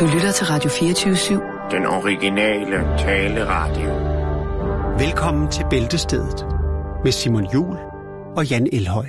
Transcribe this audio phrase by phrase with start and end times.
[0.00, 1.70] Du lytter til Radio 24-7.
[1.76, 3.90] Den originale taleradio.
[5.04, 6.46] Velkommen til Bæltestedet
[7.04, 7.76] med Simon Jul
[8.36, 9.06] og Jan Elhøj.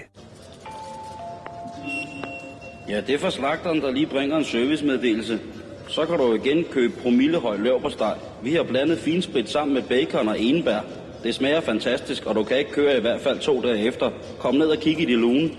[2.90, 5.40] Ja, det er for slagteren, der lige bringer en servicemeddelelse.
[5.88, 8.16] Så kan du igen købe promillehøj løv på steg.
[8.44, 10.80] Vi har blandet finsprit sammen med bacon og enbær.
[11.24, 14.12] Det smager fantastisk, og du kan ikke køre i hvert fald to dage efter.
[14.40, 15.50] Kom ned og kig i de lune.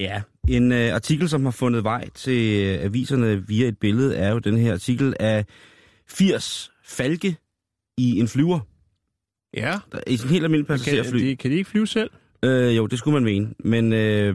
[0.00, 4.32] Ja, en øh, artikel, som har fundet vej til øh, aviserne via et billede, er
[4.32, 5.44] jo den her artikel af
[6.08, 7.36] 80 falke
[7.98, 8.60] i en flyver.
[9.54, 9.74] Ja.
[9.92, 11.18] Der, I en helt almindelig Kan, passagerfly.
[11.18, 12.10] de, kan de ikke flyve selv?
[12.44, 13.48] Øh, jo, det skulle man mene.
[13.58, 14.34] Men øh,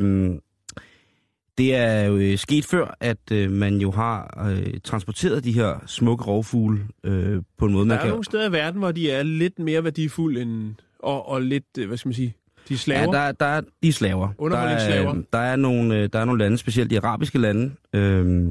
[1.57, 5.83] det er jo øh, sket før, at øh, man jo har øh, transporteret de her
[5.87, 8.09] smukke rovfugle øh, på en måde, Der man er kan...
[8.09, 10.73] nogle steder i verden, hvor de er lidt mere værdifulde end...
[10.99, 12.35] Og, og lidt, øh, hvad skal man sige,
[12.69, 13.15] de er slaver.
[13.17, 14.27] Ja, der, der er de er slaver.
[14.55, 18.47] Der er, der, er nogle, øh, der er nogle lande, specielt de arabiske lande, øh,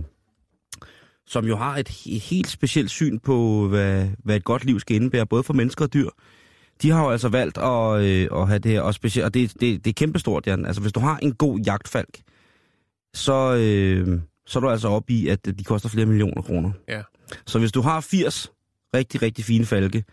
[1.27, 4.97] som jo har et he- helt specielt syn på, hvad, hvad et godt liv skal
[4.97, 6.09] indebære, både for mennesker og dyr.
[6.83, 9.53] De har jo altså valgt at, øh, at have det her, og, specielt, og det,
[9.61, 10.67] det, det er kæmpestort, Jan.
[10.67, 12.19] Altså, hvis du har en god jagtfalk,
[13.15, 16.71] så, øh, så er du altså oppe i, at de koster flere millioner kroner.
[16.89, 17.03] Ja.
[17.47, 18.53] Så hvis du har 80
[18.95, 20.05] rigtig, rigtig fine falke,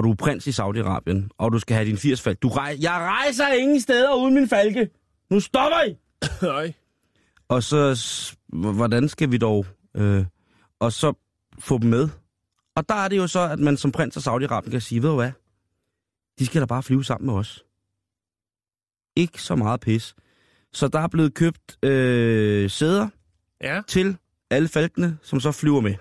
[0.00, 2.38] og du er prins i Saudi-Arabien, og du skal have din 80 falke.
[2.40, 4.88] Du rej- jeg rejser ingen steder uden min falke.
[5.30, 5.96] Nu stopper I!
[6.54, 6.72] Nej.
[7.48, 8.00] Og så,
[8.48, 9.66] hvordan skal vi dog...
[9.96, 10.24] Øh,
[10.80, 11.12] og så
[11.58, 12.08] få dem med.
[12.76, 15.08] Og der er det jo så, at man som prins af Saudi-Arabien kan sige, ved
[15.10, 15.30] du hvad?
[16.38, 17.64] De skal da bare flyve sammen med os.
[19.16, 20.14] Ikke så meget pis.
[20.72, 23.08] Så der er blevet købt øh, sæder
[23.62, 23.82] Ja.
[23.88, 24.16] til
[24.50, 25.94] alle falkene, som så flyver med.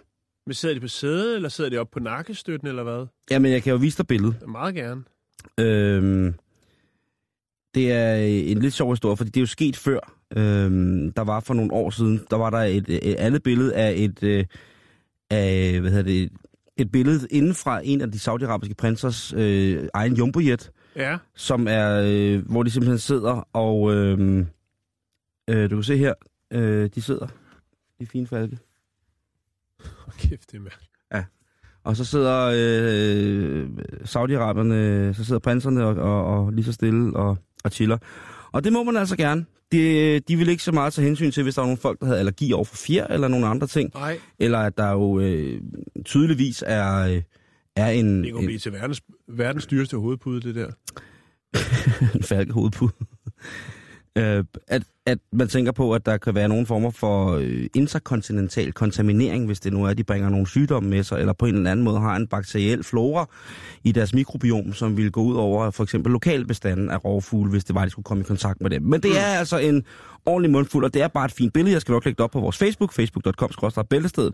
[0.50, 3.06] Men sidder de på sædet, eller sidder de oppe på nakkestøtten, eller hvad?
[3.32, 4.36] Jamen, jeg kan jo vise dig billedet.
[4.48, 5.04] Meget gerne.
[5.60, 6.34] Øhm,
[7.76, 8.16] det er
[8.52, 10.14] en lidt sjov historie, fordi det er jo sket før.
[10.38, 13.94] Øhm, der var for nogle år siden, der var der et, et andet billede af
[13.98, 14.46] et, øh,
[15.30, 16.32] af, hvad hedder det,
[16.78, 21.18] et billede inden fra en af de saudiarabiske prinsers øh, egen jumbojet, Ja.
[21.36, 24.46] som er, øh, hvor de simpelthen sidder, og øh,
[25.50, 26.14] øh, du kan se her,
[26.54, 27.28] øh, de sidder,
[28.00, 28.58] de fine falke.
[30.06, 30.90] Hold kæft, det er mærkeligt.
[31.84, 33.70] Og så sidder øh,
[34.04, 37.98] Saudi-Araberne, så sidder prinserne og, og, og lige så stille og, og chiller.
[38.52, 39.46] Og det må man altså gerne.
[39.72, 42.06] De, de vil ikke så meget tage hensyn til, hvis der var nogle folk, der
[42.06, 43.92] havde allergi over for fjer eller nogle andre ting.
[43.94, 45.62] Nej, Eller at der jo øh,
[46.06, 47.22] tydeligvis er, øh,
[47.76, 50.72] er en, det kunne blive til verdens, verdens dyreste hovedpude, det der.
[52.16, 52.92] en falkehovedpude.
[54.16, 58.72] Øh, at, at man tænker på, at der kan være nogle former for øh, interkontinental
[58.72, 61.56] kontaminering, hvis det nu er, at de bringer nogle sygdomme med sig, eller på en
[61.56, 63.26] eller anden måde har en bakteriel flora
[63.84, 67.76] i deres mikrobiom, som vil gå ud over for eksempel lokalbestanden af rovfugle, hvis det
[67.76, 68.82] var, de skulle komme i kontakt med dem.
[68.82, 69.84] Men det er altså en
[70.26, 71.74] ordentlig mundfuld, og det er bare et fint billede.
[71.74, 74.34] Jeg skal nok lægge det op på vores Facebook, facebook.com-bæltestedet.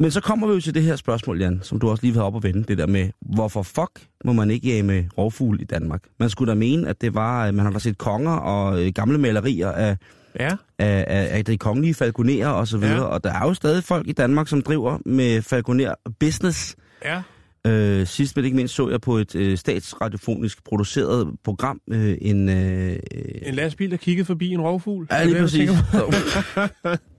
[0.00, 2.24] Men så kommer vi jo til det her spørgsmål, Jan, som du også lige have
[2.26, 3.90] op og vende, det der med, hvorfor fuck
[4.24, 6.02] må man ikke jage med rovfugl i Danmark?
[6.20, 9.68] Man skulle da mene, at det var, man har set konger og øh, gamle malerier
[9.72, 9.96] af,
[10.40, 10.50] Ja.
[10.78, 13.00] af, af, af de kongelige falconerer og så videre, Ja.
[13.02, 16.76] og der er jo stadig folk i Danmark, som driver med falconer business.
[17.04, 17.22] Ja.
[17.66, 22.48] Øh, sidst men ikke mindst så jeg på et øh, statsradiofonisk produceret program øh, en...
[22.48, 22.96] Øh,
[23.42, 25.06] En lastbil, der kiggede forbi en rovfugl.
[25.10, 25.70] Ja, lige præcis.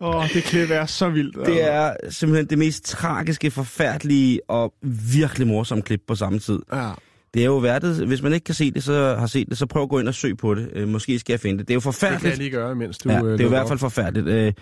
[0.00, 1.36] Åh, oh, det klip er så vildt.
[1.46, 4.74] Det er simpelthen det mest tragiske, forfærdelige og
[5.12, 6.58] virkelig morsomme klip på samme tid.
[6.72, 6.90] Ja.
[7.34, 9.66] Det er jo værdet, hvis man ikke kan se det, så har set det, så
[9.66, 10.70] prøv at gå ind og søg på det.
[10.72, 11.68] Øh, måske skal jeg finde det.
[11.68, 12.24] Det er jo Det kan forfærdeligt.
[12.30, 13.10] jeg lige gøre, mens du...
[13.10, 14.26] Ja, øh, det er jo i hvert fald forfærdeligt.
[14.28, 14.52] Øh,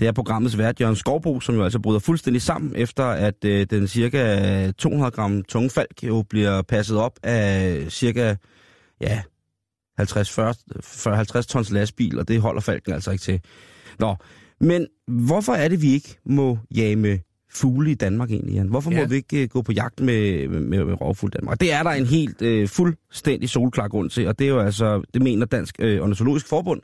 [0.00, 3.66] Det er programmets vært, Jørgen Skovbo, som jo altså bryder fuldstændig sammen, efter at øh,
[3.70, 8.34] den cirka 200 gram tunge falk jo bliver passet op af cirka
[9.00, 9.22] ja,
[10.00, 13.40] 50-40 tons lastbil, og det holder falken altså ikke til.
[13.98, 14.16] Nå,
[14.60, 17.22] men hvorfor er det, vi ikke må jage
[17.56, 18.68] fugle i Danmark egentlig, Jan?
[18.68, 19.00] Hvorfor ja.
[19.00, 21.60] Må vi ikke øh, gå på jagt med, med, med, med rovfugl i Danmark?
[21.60, 25.02] Det er der en helt øh, fuldstændig solklar grund til, og det er jo altså,
[25.14, 26.80] det mener Dansk øh, Ornitologisk Forbund,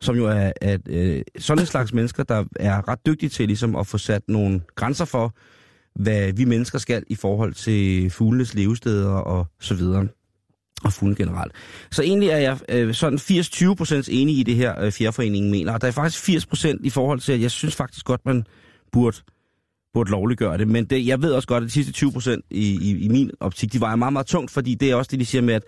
[0.00, 3.76] som jo er at, øh, sådan en slags mennesker, der er ret dygtige til ligesom
[3.76, 5.34] at få sat nogle grænser for,
[5.94, 10.08] hvad vi mennesker skal i forhold til fuglenes levesteder og så videre.
[10.84, 11.52] Og fugle generelt.
[11.90, 15.72] Så egentlig er jeg øh, sådan 80-20% enig i det her, øh, Fjerforeningen mener.
[15.72, 18.44] Og der er faktisk 80% i forhold til, at jeg synes faktisk godt, man
[18.92, 19.16] burde,
[19.94, 20.68] burde lovliggøre det.
[20.68, 23.72] Men det, jeg ved også godt, at de sidste 20% i, i, i min optik,
[23.72, 25.62] de vejer meget, meget tungt, fordi det er også det, de siger med, at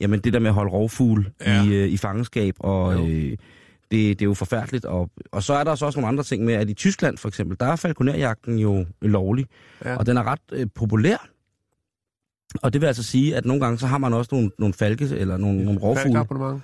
[0.00, 1.64] jamen, det der med at holde rovfugle ja.
[1.64, 3.06] I, øh, i fangenskab, og Jo.
[3.06, 3.30] øh,
[3.90, 4.84] det, det er jo forfærdeligt.
[4.84, 7.28] Og, og så er der så også nogle andre ting med, at i Tyskland for
[7.28, 9.46] eksempel, der er falconerjagten jo lovlig,
[9.84, 9.96] Ja.
[9.96, 11.28] og den er ret øh, populær.
[12.62, 15.04] Og det vil altså sige, at nogle gange så har man også nogle, nogle falke
[15.04, 16.02] eller nogle, nogle rovfugle.
[16.02, 16.62] Falkeabonnement.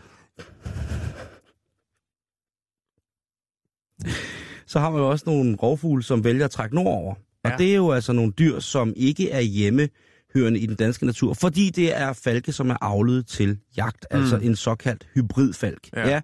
[4.66, 7.14] Så har man jo også nogle rovfugle, som vælger at trække nordover.
[7.44, 7.56] Og Ja.
[7.58, 11.70] det er jo altså nogle dyr, som ikke er hjemmehørende i den danske natur, fordi
[11.70, 14.20] det er falke, som er avlet til jagt, mm.
[14.20, 15.88] altså en såkaldt hybridfalk.
[15.96, 16.08] Ja.
[16.08, 16.20] ja.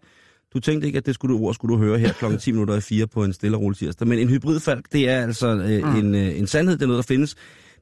[0.55, 2.75] Du tænkte ikke, at det skulle du, ord skulle du høre her klokken 10 minutter
[2.77, 4.09] i 4 på en stille og rolig tirsdag.
[4.09, 5.97] Men en hybridfalk, det er altså øh, mm.
[5.99, 7.35] en, øh, en sandhed, det er noget, der findes.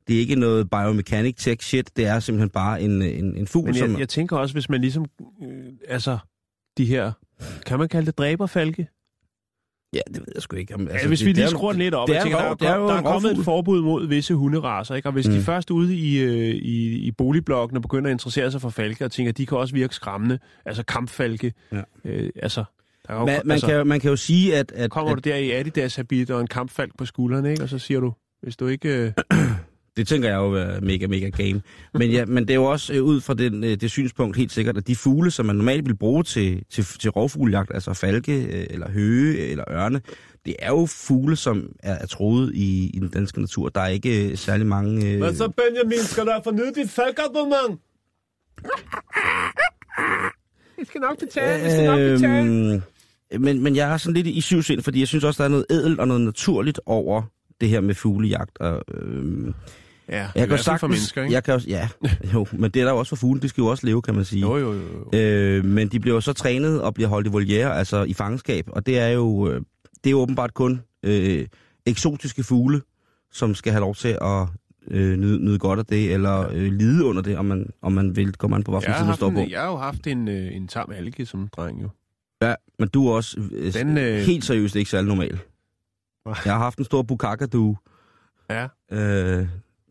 [0.08, 3.64] Det er ikke noget biomechanic tech shit, det er simpelthen bare en, en, en fugl,
[3.64, 3.90] Men som...
[3.90, 5.06] jeg, jeg tænker også, hvis man ligesom,
[5.42, 6.18] øh, altså,
[6.78, 7.12] de her,
[7.66, 8.88] kan man kalde det dræberfalke?
[9.94, 10.74] Ja, det ved jeg sgu ikke.
[10.74, 12.38] Om, Altså, ja, hvis det, vi lige er- skruer lidt op, det jeg er tænker,
[12.38, 15.08] der, er, det er jo der er kommet et forbud mod visse hunderaser, ikke?
[15.08, 15.34] og hvis mm.
[15.34, 19.12] de først ude i, øh, i, i boligblokkene begynder at interessere sig for falke, og
[19.12, 21.82] tænker, at de kan også virke skræmmende, altså kampfalke, Ja.
[22.04, 22.64] øh, altså,
[23.08, 24.72] der er jo, Man, man, altså, kan, man kan jo sige, at...
[24.72, 27.62] at, kommer at du der i Adidas-habit og en kampfalk på skuldrene, ikke?
[27.62, 28.12] og så siger du,
[28.42, 28.88] hvis du ikke...
[28.88, 29.12] Øh,
[29.96, 31.62] Det tænker jeg jo er mega, mega game.
[31.94, 34.52] Men, ja, men det er jo også øh, ud fra den, øh, det synspunkt helt
[34.52, 38.42] sikkert, at de fugle, som man normalt vil bruge til, til, til rovfuglejagt, altså falke
[38.44, 40.00] øh, eller høge eller ørne,
[40.44, 43.68] det er jo fugle, som er, er troet i, i den danske natur.
[43.68, 45.10] Der er ikke øh, særlig mange...
[45.10, 47.80] Øh, Benjamin, skal du have fornyet dit falkabonnement?
[50.78, 51.64] Jeg skal nok betale,
[51.98, 52.82] Øhm,
[53.40, 55.66] men, men jeg er sådan lidt i syvsind, fordi jeg synes også, der er noget
[55.70, 57.22] ædelt og noget naturligt over
[57.60, 58.58] det her med fuglejagt.
[58.58, 59.54] Og, øhm,
[60.08, 61.34] Ja, jeg kan jo fald for sagtens, mennesker, ikke?
[61.34, 61.88] jeg kan også, ja,
[62.34, 64.14] jo, men det er der jo også for fugle, de skal jo også leve, kan
[64.14, 64.40] man sige.
[64.40, 65.08] Jo, jo, jo.
[65.12, 65.18] jo.
[65.18, 68.68] Øh, men de bliver jo så trænet og bliver holdt i voliere, altså i fangenskab,
[68.72, 69.60] og det er jo, øh,
[69.94, 71.46] det er jo åbenbart kun øh,
[71.86, 72.82] eksotiske fugle,
[73.32, 74.46] som skal have lov til at
[74.90, 78.16] øh, nyde, nyde godt af det, eller øh, lide under det, om man, om man
[78.16, 79.38] vil, kommer an på, hvilken side man står på.
[79.38, 81.88] en, jeg har jo haft en, øh, en tam alge som dreng, jo.
[82.42, 85.38] Ja, men du er også øh, Den, øh, helt seriøst ikke særlig normal.
[86.26, 87.76] Jeg har haft en stor bukakadu,
[88.50, 89.46] Ja, øh,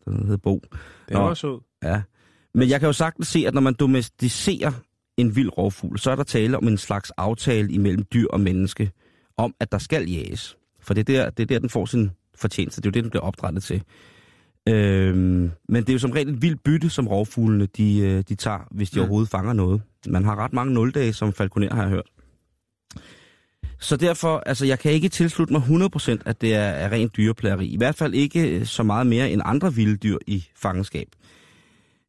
[0.06, 0.62] den hedder Bo.
[1.10, 1.20] den Nå.
[1.20, 1.60] var sød.
[1.84, 2.02] Ja.
[2.54, 4.72] Men jeg kan jo sagtens se, at når man domesticerer
[5.18, 8.92] en vild rovfugl, så er der tale om en slags aftale imellem dyr og menneske,
[9.38, 10.58] om at der skal jages.
[10.82, 12.82] For det er der, det er der den får sin fortjeneste.
[12.82, 13.84] Det er jo det, den bliver opdrettet til.
[14.70, 18.36] Øhm, men det er jo som regel et vildt bytte, som rovfuglene de, øh, de
[18.36, 19.02] tager, hvis de Mm.
[19.02, 19.82] overhovedet fanger noget.
[20.08, 22.08] Man har ret mange nuldage som falconer, har jeg hørt.
[23.82, 27.68] Så derfor, altså jeg kan ikke tilslutte mig 100% at det er, er rent dyreplageri.
[27.68, 31.08] I hvert fald ikke øh, så meget mere end andre vilde dyr i fangenskab.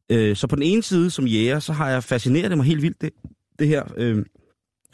[0.09, 2.81] Øh, så på den ene side som jæger, så har jeg fascineret det mig helt
[2.81, 3.09] vildt, det,
[3.59, 4.25] det her øh,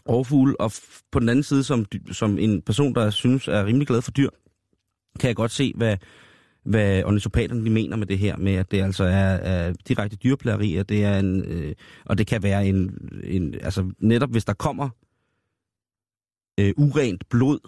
[0.06, 0.62] overfugle.
[0.62, 4.02] Og f- på den anden side, som, som en person, der synes er rimelig glad
[4.02, 4.30] for dyr,
[5.20, 5.98] kan jeg godt se, hvad,
[6.66, 10.76] hvad ornitopaterne de mener med det her, med at det altså er, er direkte dyreplageri,
[10.76, 14.54] og det er en, øh, og det kan være en, en, altså netop hvis der
[14.54, 14.90] kommer
[16.60, 17.60] øh, urent blod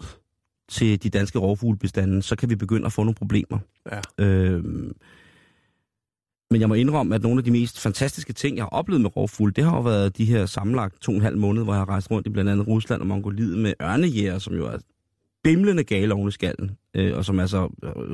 [0.68, 3.58] til de danske rovfuglebestande, så kan vi begynde at få nogle problemer.
[3.92, 4.24] Ja.
[4.24, 4.92] Øhm,
[6.50, 9.16] men jeg må indrømme, at nogle af de mest fantastiske ting, jeg har oplevet med
[9.16, 11.80] rovfugle, det har jo været de her sammenlagt to og en halv måned, hvor jeg
[11.80, 14.78] har rejst rundt i blandt andet Rusland og Mongoliet med ørnejæger, som jo er
[15.44, 17.66] bimlende gale oven i skallen, øh, og som altså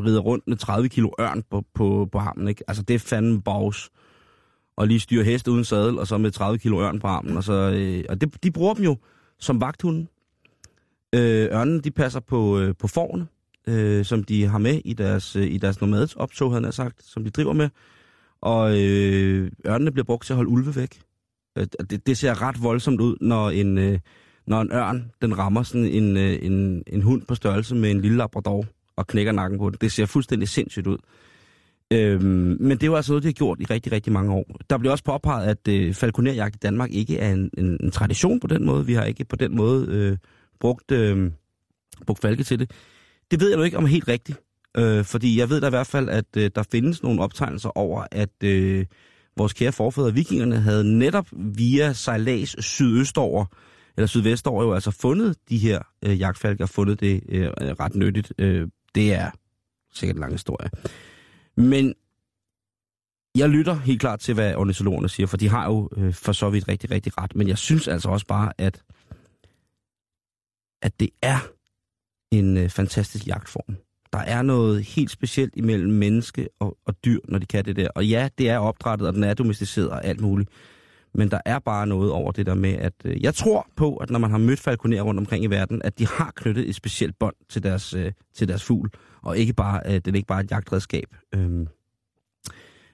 [0.05, 2.49] rider rundt med 30 kilo ørn på, på, på armen.
[2.49, 2.65] Ikke?
[2.69, 3.91] Altså det er fandme bags.
[4.77, 7.37] Og lige styre hest uden sadel, og så med 30 kilo ørn på armen.
[7.37, 8.97] Og, så, øh, og det, de bruger dem jo
[9.39, 10.07] som vagthunde.
[11.15, 13.27] Øh, ørnen, de passer på, øh, på forne,
[13.69, 17.25] øh, som de har med i deres, øh, i deres nomadoptog, havde han sagt, som
[17.25, 17.69] de driver med.
[18.41, 21.01] Og øh, ørnene bliver brugt til at holde ulve væk.
[21.59, 23.99] Øh, det, det ser ret voldsomt ud, når en, øh,
[24.47, 28.01] når en ørn den rammer sådan en, øh, en, en hund på størrelse med en
[28.01, 28.65] lille labrador
[28.97, 29.79] og knækker nakken på den.
[29.81, 30.99] Det ser fuldstændig sindssygt ud.
[31.93, 34.57] Øhm, men det er jo altså noget, de har gjort i rigtig, rigtig mange år.
[34.71, 38.41] Der bliver også påpeget, at øh, falconerjagt i Danmark ikke er en, en, en tradition
[38.41, 38.87] på den måde.
[38.87, 40.17] Vi har ikke på den måde øh,
[40.61, 41.31] brugt, øh,
[42.07, 42.71] brugt falke til det.
[43.31, 44.41] Det ved jeg jo ikke om er helt rigtigt.
[44.77, 48.07] Øh, fordi jeg ved da i hvert fald, at øh, der findes nogle optegnelser over,
[48.11, 48.87] at øh,
[49.37, 53.45] vores kære forfædre vikingerne havde netop via sejlads sydøstover,
[53.97, 58.33] eller sydvestover jo altså fundet de her øh, jagtfalke og fundet det øh, ret nyttigt.
[58.39, 59.31] Øh, det er
[59.93, 60.71] sikkert en lang historie.
[61.57, 61.95] Men
[63.35, 66.51] jeg lytter helt klart til, hvad ornitologerne siger, for de har jo øh, for så
[66.51, 67.37] vidt rigtig, rigtig ret.
[67.37, 68.83] Men jeg synes altså også bare, at,
[70.83, 71.39] at det er
[72.31, 73.77] en øh, fantastisk jagtform.
[74.13, 77.89] Der er noget helt specielt imellem menneske og, og dyr, når de kan det der.
[77.95, 80.51] Og ja, det er opdrettet, og den er domesticeret og alt muligt.
[81.15, 84.11] Men der er bare noget over det der med, at øh, jeg tror på, at
[84.11, 87.19] når man har mødt falconer rundt omkring i verden, at de har knyttet et specielt
[87.19, 88.91] bånd til deres, øh, til deres fugl,
[89.23, 91.17] og ikke bare, øh, det er ikke bare et jagtredskab.
[91.35, 91.67] Øh,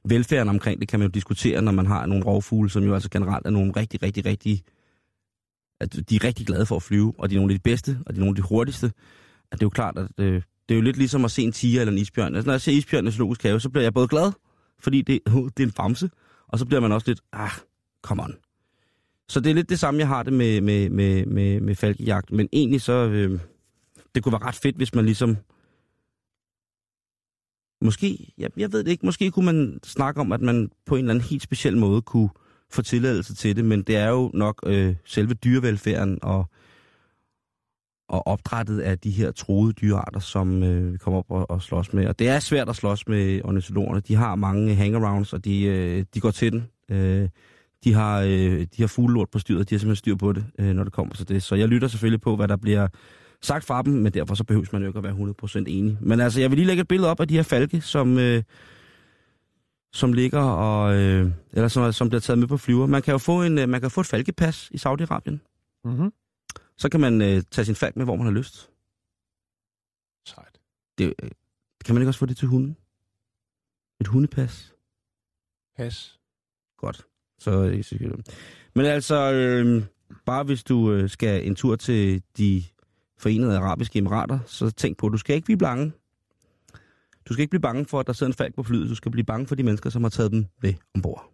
[0.04, 3.10] velfærden omkring det kan man jo diskutere, når man har nogle rovfugle, som jo altså
[3.10, 4.62] generelt er nogle rigtig, rigtig, rigtig...
[5.81, 7.99] At de er rigtig glade for at flyve, og de er nogle af de bedste,
[8.07, 8.87] og de er nogle af de hurtigste.
[8.87, 8.93] At
[9.52, 11.81] det er jo klart, at øh, det er jo lidt ligesom at se en tiger
[11.81, 12.35] eller en isbjørn.
[12.35, 14.33] Altså, når jeg ser isbjørn i zoologisk have, så bliver jeg både glad,
[14.78, 15.21] fordi det,
[15.57, 16.11] det er en famse,
[16.49, 17.50] og så bliver man også lidt, ah,
[18.02, 18.35] come on.
[19.28, 22.33] Så det er lidt det samme, jeg har det med, med, med, med, med falkejagt,
[22.33, 23.40] men egentlig så, øh,
[24.14, 25.37] det kunne være ret fedt, hvis man ligesom,
[27.81, 30.99] måske, jeg, jeg ved det ikke, måske kunne man snakke om, at man på en
[30.99, 32.28] eller anden helt speciel måde kunne
[32.75, 36.47] få tilladelse til det, men det er jo nok øh, selve dyrevelfærden og,
[38.09, 41.93] og opdrættet af de her troede dyrearter, som øh, vi kommer op og, og slås
[41.93, 42.07] med.
[42.07, 44.00] Og det er svært at slås med ornitologerne.
[44.00, 46.66] De har mange hangarounds, og de, øh, de går til den.
[46.90, 47.28] Øh,
[47.85, 50.75] de har, øh, de har fuglelort på styret, de har simpelthen styr på det, øh,
[50.75, 51.43] når det kommer til det.
[51.43, 52.88] Så jeg lytter selvfølgelig på, hvad der bliver
[53.43, 55.99] sagt fra dem, men derfor så behøves man jo ikke at være 100% enig.
[56.00, 58.43] Men altså, jeg vil lige lægge et billede op af de her falke, som, øh,
[59.94, 62.86] som ligger og, øh, eller som, som bliver taget med på flyver.
[62.86, 65.38] Man kan jo få, en, øh, man kan få et falkepas i Saudi-Arabien.
[65.84, 66.12] Mm-hmm.
[66.76, 68.70] Så kan man øh, tage sin falk med, hvor man har lyst.
[70.26, 70.60] Sejt.
[70.98, 71.30] Det, øh,
[71.84, 72.76] kan man ikke også få det til hunden?
[74.00, 74.74] Et hundepas?
[75.76, 76.18] Pas.
[76.78, 77.06] Godt.
[77.38, 78.12] Så er det sikkert.
[78.74, 79.84] Men altså, øh,
[80.24, 82.64] bare hvis du øh, skal en tur til de
[83.18, 85.92] forenede arabiske emirater, så tænk på, at du skal ikke blive bange.
[87.28, 88.90] Du skal ikke blive bange for, at der sidder en falk på flyet.
[88.90, 91.31] Du skal blive bange for de mennesker, som har taget dem med ombord.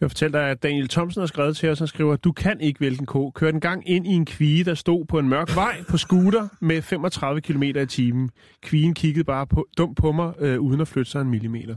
[0.00, 2.80] Jeg fortæller dig, at Daniel Thomsen har skrevet til os, han skriver, du kan ikke
[2.80, 3.30] vælte en ko.
[3.30, 6.48] Kørte en gang ind i en kvige, der stod på en mørk vej på scooter
[6.60, 8.30] med 35 km i timen.
[8.62, 11.76] Kvigen kiggede bare på, dumt på mig, øh, uden at flytte sig en millimeter.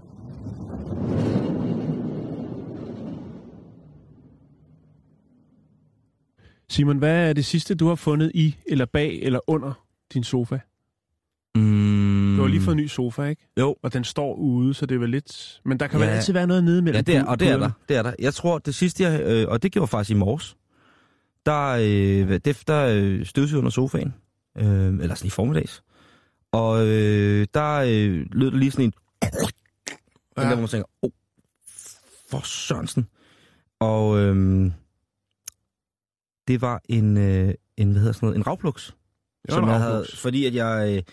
[6.72, 9.74] Simon, hvad er det sidste, du har fundet i, eller bag, eller under
[10.14, 10.60] din sofa?
[11.56, 12.36] Mm.
[12.38, 13.48] Du har lige fået en ny sofa, ikke?
[13.60, 13.76] Jo.
[13.84, 15.62] Og den står ude, så det er vel lidt...
[15.66, 16.06] Men der kan Ja.
[16.06, 17.72] vel altid være noget nede mellem Ja, det er, og det er der.
[17.90, 18.14] Det er der.
[18.20, 20.58] Jeg tror, det sidste, jeg, øh, og det gjorde faktisk i morges,
[21.46, 24.14] der, øh, det, der øh, støvsede under sofaen,
[24.58, 25.84] øh, eller sådan i formiddags,
[26.52, 29.28] og øh, der øh, lød det lige sådan en, ja.
[30.38, 30.42] Ja.
[30.44, 31.12] der hvor man tænker, åh, oh,
[32.32, 33.08] for Sørensen.
[33.80, 34.72] Og øh,
[36.52, 38.96] det var en, øh, en, hvad hedder sådan noget, en ravpluks.
[39.50, 41.04] Var som en jeg havde, fordi at jeg, øh,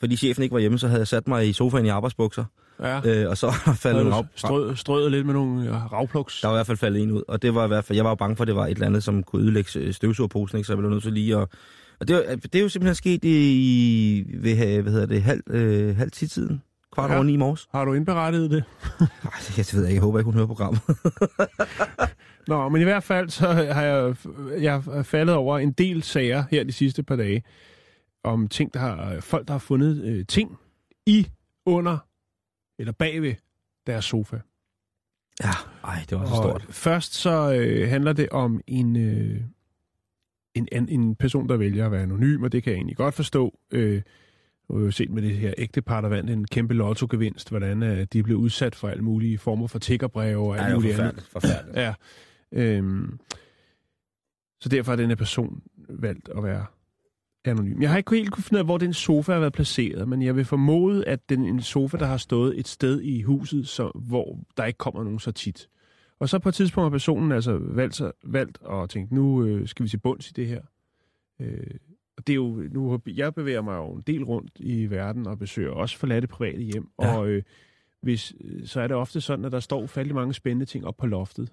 [0.00, 2.44] fordi chefen ikke var hjemme, så havde jeg sat mig i sofaen i arbejdsbukser,
[2.80, 3.00] Ja.
[3.04, 3.50] øh, og så
[3.82, 6.40] faldt en rav, du strø, strøget lidt med nogle ravpluks?
[6.40, 8.04] der var i hvert fald faldet en ud, og det var i hvert fald, jeg
[8.04, 10.58] var jo bange for, at det var et eller andet, som kunne ødelægge øh, støvsugerposen,
[10.58, 10.66] ikke?
[10.66, 11.48] så jeg blev nødt til lige at...
[12.00, 15.96] Og det, var, det er jo simpelthen sket i, ved, hvad hedder det, halv, øh,
[15.96, 16.62] halv tid-tiden,
[16.94, 17.14] kvart Ja.
[17.14, 17.66] over ni i morges.
[17.74, 18.64] Har du indberettet det?
[19.00, 19.06] Ej,
[19.48, 20.80] det, jeg ved ikke, jeg håber ikke, hun hører programmet.
[22.48, 24.14] Nå, men i hvert fald så har jeg,
[24.62, 27.42] jeg er faldet over en del sager her de sidste par dage,
[28.24, 30.58] om ting, der har, folk, der har fundet øh, ting
[31.06, 31.26] i,
[31.66, 31.98] under
[32.78, 33.34] eller bagved
[33.86, 34.36] deres sofa.
[35.44, 35.50] ja,
[35.84, 36.66] ej, det var så Og stort.
[36.70, 39.40] først så øh, handler det om en, øh,
[40.54, 43.14] en, en, en person, der vælger at være anonym, og det kan jeg egentlig godt
[43.14, 43.58] forstå.
[43.72, 44.02] Øh,
[44.70, 48.22] har jo set med det her ægtepar, der vandt en kæmpe lottogevinst, hvordan øh, de
[48.22, 51.04] blev udsat for alle mulige former for tickerbreve og Ja, alt var muligt andet.
[51.22, 51.76] forfærdeligt, forfærdeligt.
[51.78, 51.94] Ja.
[52.56, 53.18] Øhm,
[54.60, 56.66] så derfor har den her person valgt at være
[57.44, 57.82] anonym.
[57.82, 60.22] Jeg har ikke helt kunne finde ud af, hvor den sofa har været placeret, men
[60.22, 63.90] jeg vil formode, at den en sofa, der har stået et sted i huset, så,
[63.94, 65.68] hvor der ikke kommer nogen så tit.
[66.18, 69.68] Og så på et tidspunkt har personen altså valgt, sig, valgt at tænke, nu øh,
[69.68, 70.62] skal vi til bunds i det her.
[71.40, 71.74] Øh,
[72.16, 75.38] og det er jo, nu, jeg bevæger mig jo en del rundt i verden og
[75.38, 76.88] besøger også forladte private hjem.
[77.02, 77.16] Ja.
[77.16, 77.42] Og øh,
[78.02, 80.96] hvis, øh, så er det ofte sådan, at der står ufattelig mange spændende ting op
[80.96, 81.52] på loftet.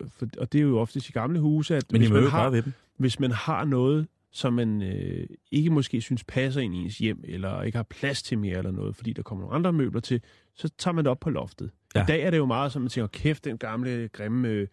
[0.00, 2.50] Øh, For, og det er jo ofte i gamle huse, at Men hvis, man har,
[2.50, 2.72] ved dem.
[2.96, 7.20] hvis man har noget, som man øh, ikke måske synes passer ind i ens hjem,
[7.24, 10.20] eller ikke har plads til mere eller noget, fordi der kommer nogle andre møbler til,
[10.54, 11.70] så tager man det op på loftet.
[11.94, 12.02] Ja.
[12.02, 14.66] I dag er det jo meget som, man tænker, kæft, den gamle, grimme, øh,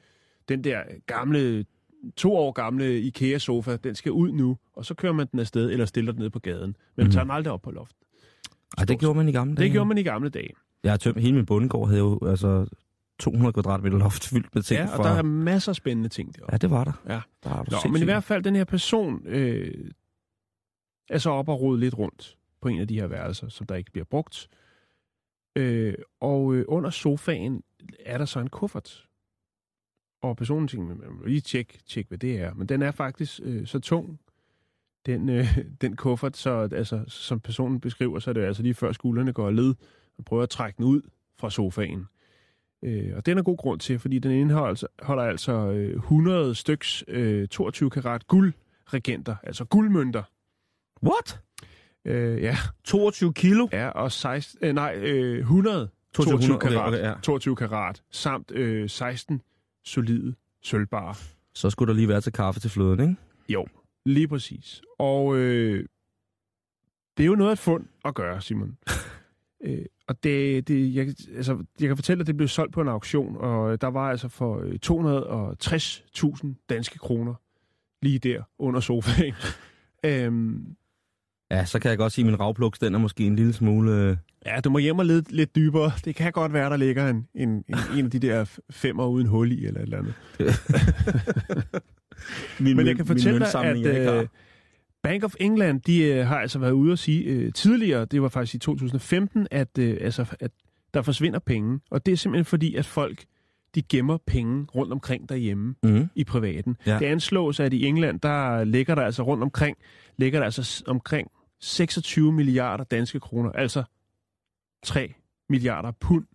[0.49, 1.65] den der gamle,
[2.17, 5.85] to år gamle IKEA-sofa, den skal ud nu, og så kører man den afsted, eller
[5.85, 6.61] stiller den ned på gaden.
[6.69, 7.11] Men man Mhm.
[7.11, 7.97] tager den aldrig op på loftet.
[8.77, 9.63] Ej, det gjorde man i gamle dage.
[9.65, 10.49] Det gjorde man i gamle dage.
[10.83, 12.65] Jeg har tømt, hele min bondegård havde jo altså
[13.19, 14.97] 200 kvadratmeter loft fyldt med ting Ja, fra...
[14.97, 16.53] og der er masser af spændende ting deroppe.
[16.53, 16.91] Ja, det var der.
[17.07, 17.21] Ja.
[17.43, 19.91] der er Nå, men i hvert fald, den her person øh,
[21.09, 23.75] er så op og rode lidt rundt på en af de her værelser, som der
[23.75, 24.49] ikke bliver brugt.
[25.55, 27.63] Øh, og øh, under sofaen
[28.05, 29.05] er der så en kuffert.
[30.21, 32.53] Og personen tænker, man må lige tjekke, tjek, hvad det er.
[32.53, 34.19] Men den er faktisk øh, så tung,
[35.05, 38.91] den, øh, den kuffert, så altså, som personen beskriver, så er det altså lige før
[38.91, 39.75] skuldrene går led,
[40.17, 41.01] og prøver at trække den ud
[41.37, 42.05] fra sofaen.
[42.83, 46.55] Øh, og den er god grund til, fordi den indeholder altså, holder altså øh, 100
[46.55, 50.23] styks øh, 22 karat guldregenter, altså guldmønter.
[51.03, 51.39] What?
[52.05, 53.67] Øh, ja, 22 kilo?
[53.71, 57.13] ja, og 16, øh, nej, øh, 100 22 okay, karat, okay, ja.
[57.23, 59.41] 22 karat, samt øh, 16
[59.85, 61.15] solide sølvbare
[61.53, 63.15] Så skulle der lige være til kaffe til fløden, ikke?
[63.49, 63.67] Jo,
[64.05, 64.81] lige præcis.
[64.99, 65.85] Og øh,
[67.17, 68.77] det er jo noget af et fund at gøre, Simon.
[69.65, 72.87] øh, og det, det, jeg, altså, jeg kan fortælle, at det blev solgt på en
[72.87, 74.79] auktion, og der var altså for øh,
[76.35, 77.33] 260.000 danske kroner
[78.01, 79.33] lige der under sofaen.
[80.05, 80.75] øhm,
[81.51, 83.91] Ja, så kan jeg godt sige, at min ravpluks, den er måske en lille smule...
[83.91, 85.91] øh, ja, du må hjem og lede lidt dybere.
[86.05, 87.63] Det kan godt være, der ligger en, en, en,
[87.97, 90.13] en af de der femmer uden hul i, eller et eller andet.
[92.59, 94.27] Min, Men jeg kan fortælle dig, møntsamling, jeg
[95.03, 98.29] Bank of England, de øh, har altså været ude at sige øh, tidligere, det var
[98.29, 100.51] faktisk i 2015, at, øh, altså, at
[100.93, 101.79] der forsvinder penge.
[101.91, 103.25] Og det er simpelthen fordi, at folk
[103.75, 106.09] de gemmer penge rundt omkring derhjemme Mhm.
[106.15, 106.77] i privaten.
[106.85, 106.99] Ja.
[106.99, 109.77] Det anslås, at i England, der ligger der altså rundt omkring,
[110.17, 113.83] ligger der altså omkring 26 milliarder danske kroner, altså
[114.83, 115.13] 3
[115.49, 116.25] milliarder pund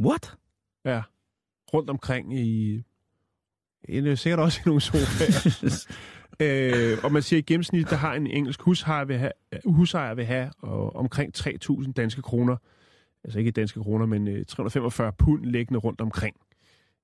[0.00, 0.34] What?
[0.84, 1.02] ja,
[1.74, 2.82] rundt omkring i...
[3.86, 5.86] Det er sikkert også i nogle sofaer.
[6.42, 9.32] Øh, og man siger, at i gennemsnit, der har en engelsk hushajer vil have,
[9.64, 12.56] husejer vil have og omkring 3.000 danske kroner,
[13.24, 16.36] altså ikke danske kroner, men øh, 345 pund liggende rundt omkring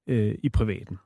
[0.07, 0.99] øh, i privaten.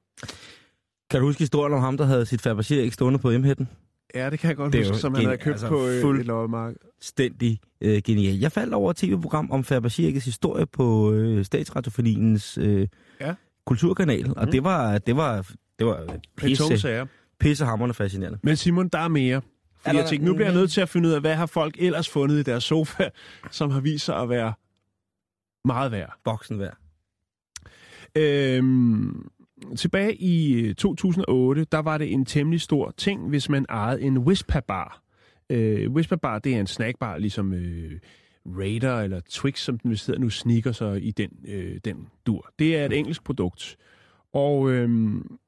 [1.10, 3.68] Kan du huske historien om ham, der havde sit Fabergé ikke stående på M-hætten?
[4.14, 6.20] Ja, det kan jeg godt Det huske, som han havde købt altså på øh, fuld-
[6.20, 6.76] et loppemarked.
[7.00, 8.38] Stændig øh, genial.
[8.38, 12.88] Jeg faldt over et tv-program om Fabergé historie på øh, Statsradiofoniens øh,
[13.20, 13.34] Ja.
[13.66, 14.50] kulturkanal, og Mm.
[14.50, 15.46] det var, det var,
[15.78, 17.06] det var pisse.
[17.42, 18.38] Pissehammerende fascinerende.
[18.42, 19.36] Men Simon, der er mere.
[19.36, 19.40] Er
[19.84, 21.76] Fordi jeg tænkte, nu bliver jeg nødt til at finde ud af, hvad har folk
[21.78, 23.08] ellers fundet i deres sofa,
[23.50, 24.52] som har vist sig at være
[25.64, 26.12] meget værd.
[26.24, 26.76] Boksen værd.
[28.16, 29.28] Øhm,
[29.76, 34.18] tilbage i øh, 2008, der var det en temmelig stor ting, hvis man ejede en
[34.18, 35.02] Whisper-bar.
[35.50, 38.00] Øh, Whisper-bar, det er en snackbar, ligesom øh,
[38.46, 42.52] Raider eller Twix, som den vist hedder nu, sneaker så i den, øh, den dur.
[42.58, 43.76] Det er et engelsk produkt.
[44.32, 45.38] Og øhm,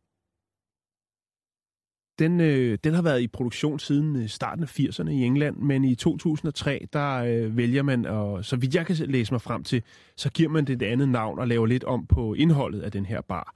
[2.18, 5.85] den, øh, den har været i produktion siden øh, starten af 80'erne i England, men
[5.85, 9.83] i 2003, der øh, vælger man, og så vidt jeg kan læse mig frem til,
[10.16, 13.07] så giver man det et andet navn og laver lidt om på indholdet af den
[13.07, 13.55] her bar.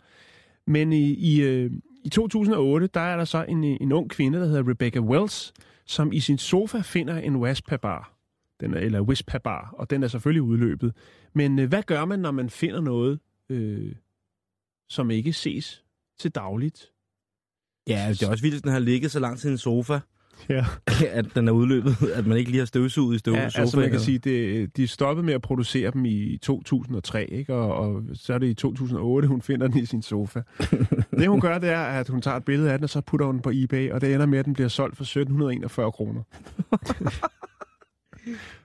[0.66, 1.70] Men i, i, øh,
[2.04, 5.52] i 2008, der er der så en, øh, en ung kvinde, der hedder Rebecca Wells,
[5.86, 8.12] som i sin sofa finder en Waspa-bar,
[8.60, 10.94] den er, eller Wispa-bar, og den er selvfølgelig udløbet.
[11.32, 13.94] Men øh, hvad gør man, når man finder noget, øh,
[14.88, 15.84] som ikke ses
[16.18, 16.92] til dagligt?
[17.88, 19.98] Ja, det er også vildt, at den har ligget så lang tid i en sofa,
[20.48, 20.64] Ja.
[21.18, 23.62] at den er udløbet, at man ikke lige har støvsuget i støv, Ja, sofaen.
[23.62, 27.54] altså man kan sige, det, de stoppede med at producere dem i 2003, ikke?
[27.54, 30.40] Og, og så er det i 2008, hun finder den i sin sofa.
[31.18, 33.26] det hun gør, det er, at hun tager et billede af den, og så putter
[33.26, 36.22] hun den på eBay, og det ender med, at den bliver solgt for 1741 kroner.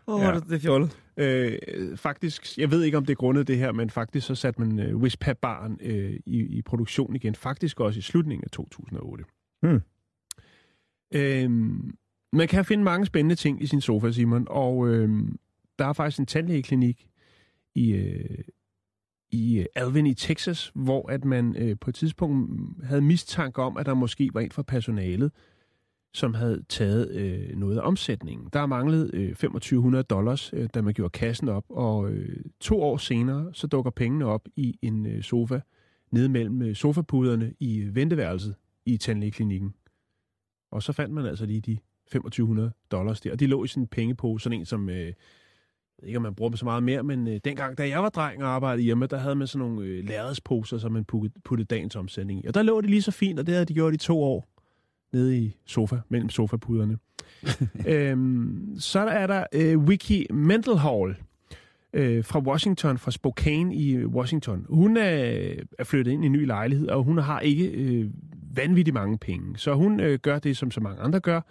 [0.07, 0.33] Åh, Ja.
[0.33, 0.39] ja.
[0.39, 0.99] det er fjollet.
[1.17, 1.57] Øh,
[1.97, 4.79] faktisk, jeg ved ikke, om det er grundet det her, men faktisk så satte man
[4.79, 9.23] øh, Whisper-baren øh, i, i produktion igen, faktisk også i slutningen af 2008.
[9.61, 9.81] Hmm.
[11.15, 11.95] Øhm,
[12.33, 15.39] man kan finde mange spændende ting i sin sofa, Simon, og øhm,
[15.79, 17.07] der er faktisk en tandlægeklinik
[17.75, 18.43] i, øh,
[19.31, 22.51] i øh, Alvin i Texas, hvor at man øh, på et tidspunkt
[22.85, 25.31] havde mistanke om, at der måske var en fra personalet,
[26.13, 28.49] som havde taget øh, noget af omsætningen.
[28.53, 32.97] Der manglede øh, 2500 dollars, øh, da man gjorde kassen op, og øh, to år
[32.97, 35.59] senere, så dukker pengene op i en øh, sofa
[36.11, 39.73] nede mellem øh, sofapuderne i øh, venteværelset i tandlægeklinikken.
[40.71, 41.77] Og så fandt man altså lige de
[42.11, 45.13] 2500 dollars der, og de lå i sådan en pengepose, sådan en som, øh, jeg
[46.01, 48.09] ved ikke om man bruger dem så meget mere, men øh, dengang, da jeg var
[48.09, 51.67] dreng og arbejdede hjemme, der havde man sådan nogle øh, lærredsposer, som man puttede, puttede
[51.67, 52.47] dagens omsætning i.
[52.47, 54.52] Og der lå det lige så fint, og det havde de gjort i to år
[55.13, 56.97] nede i sofa, mellem sofapuderne.
[57.93, 61.15] øhm, så er der øh, Wiki Mendelhall
[61.93, 64.65] øh, fra Washington, fra Spokane i Washington.
[64.69, 68.09] Hun er, er flyttet ind i en ny lejlighed, og hun har ikke øh,
[68.55, 69.57] vanvittigt mange penge.
[69.57, 71.41] Så hun øh, gør det, som så mange andre gør.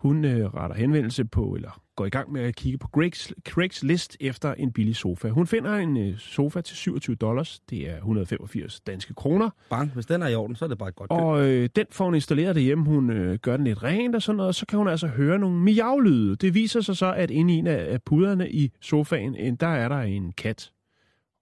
[0.00, 4.16] Hun øh, retter henvendelse på, eller går i gang med at kigge på Greg's, Craigslist
[4.20, 5.28] efter en billig sofa.
[5.28, 7.60] Hun finder en øh, sofa til 27 dollars.
[7.70, 9.50] Det er 185 danske kroner.
[9.70, 11.18] Bang, hvis den er i orden, så er det bare et godt køb.
[11.18, 12.84] Og øh, den får hun installeret derhjemme.
[12.84, 15.38] Hun øh, gør den lidt rent og sådan noget, og så kan hun altså høre
[15.38, 16.36] nogle miavlyde.
[16.36, 20.00] Det viser sig så, at inde i en af puderne i sofaen, der er der
[20.00, 20.72] en kat.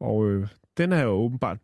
[0.00, 1.58] Og øh, den er jo åbenbart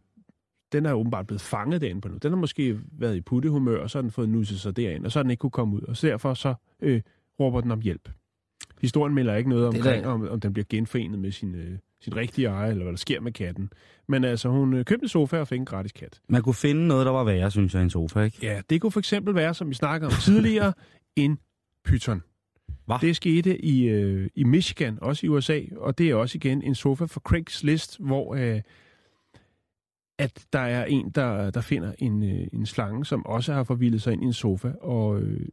[0.74, 2.16] den er åbenbart blevet fanget derinde på nu.
[2.22, 5.12] Den har måske været i puttehumør, og så har den fået nusset sig derind, og
[5.12, 5.80] så har den ikke kunne komme ud.
[5.80, 7.00] Og så derfor så øh,
[7.40, 8.08] råber den om hjælp.
[8.80, 12.48] Historien melder ikke noget omkring, om, om den bliver genforenet med sin, øh, sin rigtige
[12.48, 13.70] ejer, eller hvad der sker med katten.
[14.08, 16.20] Men altså, hun øh, købte en sofa og fik en gratis kat.
[16.28, 18.38] Man kunne finde noget, der var værre, synes jeg, en sofa, ikke?
[18.42, 20.72] Ja, det kunne for eksempel være, som vi snakkede om tidligere,
[21.16, 21.38] en
[21.84, 22.22] python.
[22.86, 22.96] Hva?
[23.00, 26.74] Det skete i, øh, i Michigan, også i USA, og det er også igen en
[26.74, 28.60] sofa for Craigslist, hvor øh,
[30.18, 34.02] at der er en, der, der finder en, øh, en slange, som også har forvildet
[34.02, 35.48] sig ind i en sofa, og øh,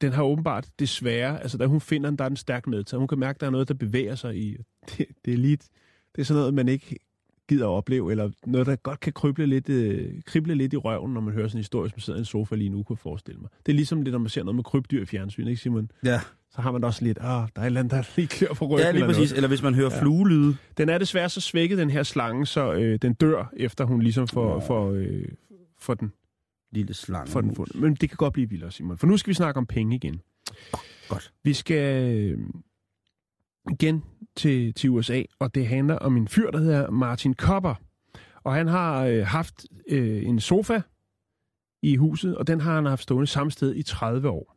[0.00, 3.00] den har åbenbart desværre, altså da hun finder den, der er den stærkt medtaget.
[3.00, 4.56] Hun kan mærke, at der er noget, der bevæger sig i.
[4.90, 5.56] Det, det er lige,
[6.14, 6.96] det er sådan noget, man ikke
[7.48, 11.14] gider at opleve, eller noget, der godt kan krible lidt, øh, krible lidt i røven,
[11.14, 12.98] når man hører sådan en historie, som sidder i en sofa lige nu, kunne jeg
[12.98, 13.50] forestille mig.
[13.66, 15.90] Det er ligesom det, når man ser noget med krybdyr i fjernsyn, ikke Simon?
[16.04, 16.20] Ja.
[16.54, 18.64] Så har man også lidt, ah, der er et eller andet, der lige klør på
[18.66, 18.78] ryggen.
[18.78, 19.30] Ja, lige eller præcis.
[19.30, 19.36] noget.
[19.36, 19.96] Eller hvis man hører Ja.
[19.96, 20.02] ja.
[20.02, 20.56] fluelyde.
[20.76, 24.28] Den er desværre så svækket, den her slange, så øh, den dør, efter hun ligesom
[24.28, 25.24] får, får, øh,
[25.78, 26.12] får den,
[26.72, 27.30] Lille slange.
[27.30, 27.74] får den fundet.
[27.80, 28.98] Men det kan godt blive vildere, Simon.
[28.98, 30.20] For nu skal vi snakke om penge igen.
[31.08, 31.32] Godt.
[31.44, 32.38] Vi skal øh,
[33.70, 34.02] igen
[34.36, 37.74] til, til USA, og det handler om en fyr, der hedder Martin Kopper.
[38.44, 40.80] Og han har øh, haft øh, en sofa
[41.82, 44.53] i huset, og den har han haft stående samme sted i 30 år.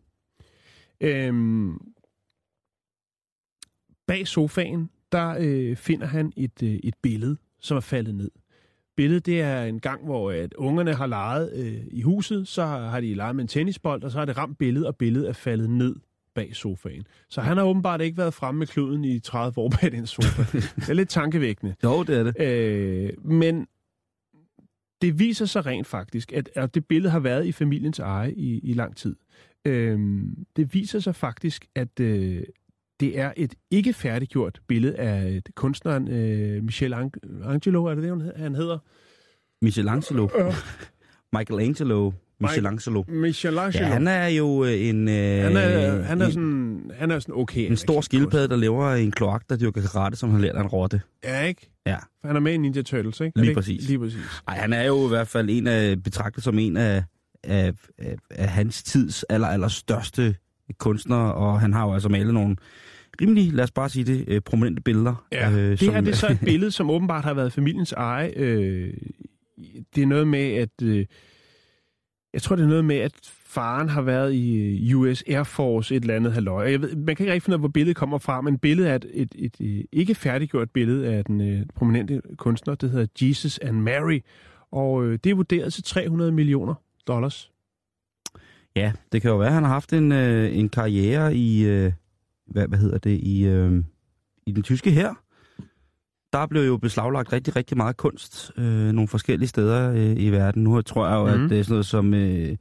[1.01, 1.77] Øhm,
[4.07, 8.31] bag sofaen, der øh, finder han et, øh, et billede, som er faldet ned.
[8.95, 12.89] Billedet, det er en gang, hvor at ungerne har leget øh, i huset, så har,
[12.89, 15.33] har de leget med en tennisbold, og så har det ramt billedet, og billedet er
[15.33, 15.95] faldet ned
[16.35, 17.07] bag sofaen.
[17.29, 20.59] Så han har åbenbart ikke været fremme med kluden i 30 år bag den sofa.
[20.75, 21.75] det er lidt tankevækkende.
[21.83, 22.41] Jo, det er det.
[22.41, 23.67] Øh, men
[25.01, 28.59] det viser sig rent faktisk, at, at det billede har været i familiens eje i,
[28.59, 29.15] i lang tid.
[29.65, 29.99] Øh,
[30.55, 32.43] det viser sig faktisk, at øh,
[32.99, 38.55] det er et ikke færdiggjort billede af et kunstneren øh, Michelangelo, er det det, han
[38.55, 38.77] hedder?
[39.61, 40.29] Michelangelo.
[40.37, 40.55] Ja.
[41.33, 42.11] Michelangelo.
[42.39, 43.03] Michelangelo.
[43.07, 43.85] Michelangelo.
[43.85, 45.07] Ja, han er jo øh, en...
[45.07, 47.69] Øh, han er, han er en, sådan, han er sådan okay.
[47.69, 50.67] en stor skildpadde, der lever i en kloak, der dyrker karate, som han lært en
[50.67, 51.01] rotte.
[51.23, 51.71] Ja, ikke?
[51.85, 51.97] Ja.
[52.21, 53.41] For han er med i Ninja Turtles, ikke?
[53.41, 53.87] Lige præcis.
[53.87, 54.41] Lige præcis.
[54.47, 57.03] Ej, han er jo i hvert fald en af, betragtet som en af,
[57.43, 60.35] af, af, af hans tids aller, aller største
[60.77, 62.55] kunstnere, og han har jo altså malet nogle
[63.21, 65.25] rimelig, lad os bare sige det, øh, prominente billeder.
[65.31, 67.91] Ja, øh, det som, her det er så et billede, som åbenbart har været familiens
[67.91, 68.33] eje.
[68.35, 68.93] Øh,
[69.95, 70.81] det er noget med, at...
[70.83, 71.05] Øh,
[72.33, 73.13] jeg tror, det er noget med, at
[73.45, 76.71] faren har været i øh, US Air Force et eller andet halløj.
[76.71, 78.91] Jeg ved, man kan ikke rigtig finde ud af, hvor billedet kommer fra, men billedet
[78.91, 83.07] er et, et, et, et ikke færdiggjort billede af den øh, prominente kunstner, det hedder
[83.21, 84.19] Jesus and Mary.
[84.71, 86.73] Og øh, det er vurderet til 300 millioner
[87.07, 87.51] dollars.
[88.75, 91.91] Ja, det kan jo være, at han har haft en, øh, en karriere i, øh,
[92.47, 93.83] hvad, hvad hedder det, i, øh,
[94.47, 95.13] i den tyske her.
[96.33, 100.63] Der blev jo beslaglagt rigtig, rigtig meget kunst øh, nogle forskellige steder øh, i verden.
[100.63, 101.37] Nu tror jeg jo, Mhm.
[101.37, 101.43] mm.
[101.43, 102.55] at det er sådan noget som øh,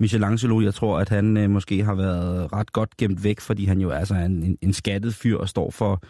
[0.00, 3.80] Michelangelo, jeg tror, at han øh, måske har været ret godt gemt væk, fordi han
[3.80, 6.02] jo altså er en, en, en skattet fyr og står for,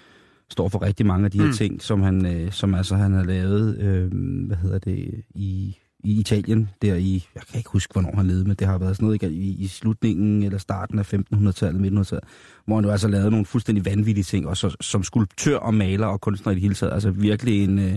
[0.51, 1.53] står for rigtig mange af de her Mm.
[1.53, 4.11] ting, som han, øh, som altså han har lavet, øh,
[4.47, 8.45] hvad hedder det, i, i Italien, der i, jeg kan ikke huske, hvornår han levede,
[8.45, 12.25] men det har været sådan noget i, i slutningen eller starten af 1500-tallet, 1900-tallet,
[12.67, 16.07] hvor han jo altså lavede nogle fuldstændig vanvittige ting, og så, som skulptør og maler
[16.07, 17.93] og kunstner i det hele taget, altså virkelig en, øh,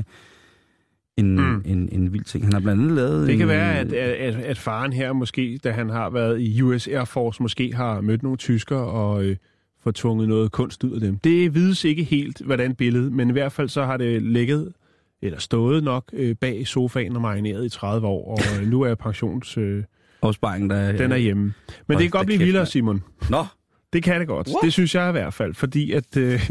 [1.18, 1.44] en, Mm.
[1.44, 1.62] mm.
[1.66, 2.44] en, en vild ting.
[2.44, 3.28] Han har blandt andet lavet...
[3.28, 6.62] Det kan en, være, at, at, at faren her måske, da han har været i
[6.62, 9.36] US Air Force, måske har mødt nogle tyskere og øh,
[9.84, 11.20] fået tvunget noget kunst ud af dem.
[11.20, 14.74] Det vides ikke helt, hvordan billedet, men i hvert fald så har det ligget,
[15.23, 18.95] eller stået nok, øh, bag sofaen og marineret i 30 år, og øh, nu er
[18.95, 19.57] pensions...
[19.57, 19.83] Øh,
[20.21, 20.91] Opsparingen, der...
[20.91, 21.53] den er hjemme.
[21.88, 22.65] Men det kan godt blive vildere.
[22.65, 23.03] Simon.
[23.29, 23.45] Nå,
[23.93, 24.47] Det kan det godt.
[24.47, 24.57] What?
[24.63, 26.49] Det synes jeg i hvert fald, fordi at øh,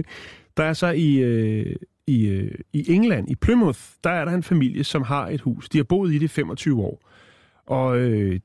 [0.57, 4.43] der er så i, øh, i, øh, i England, i Plymouth, der er der en
[4.43, 5.69] familie, som har et hus.
[5.69, 7.09] De har boet i det i 25 år.
[7.67, 8.41] Og øh,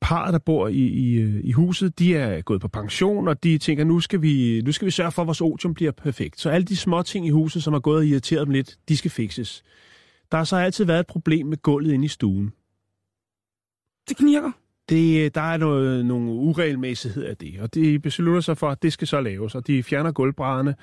[0.00, 3.58] parret, der bor i, i, øh, i huset, de er gået på pension, og de
[3.58, 6.40] tænker, nu skal, vi, nu skal vi sørge for, at vores otium bliver perfekt.
[6.40, 8.96] Så alle de små ting i huset, som har gået og irriteret dem lidt, de
[8.96, 9.62] skal fikses.
[10.32, 12.52] Der har så altid været et problem med gulvet inde i stuen.
[14.08, 14.52] det knirker.
[14.88, 18.92] Det, der er noget, nogle uregelmæssigheder af det, og de beslutter sig for, at det
[18.92, 20.74] skal så laves, og de fjerner gulvbrædderne.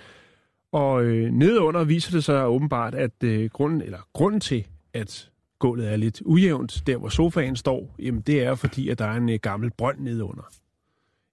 [0.72, 5.92] Og øh, nedunder viser det sig åbenbart, at øh, grunden, eller grunden til, at gulvet
[5.92, 9.30] er lidt ujævnt, der hvor sofaen står, jamen det er fordi, at der er en
[9.30, 10.44] øh, gammel brønd nedunder.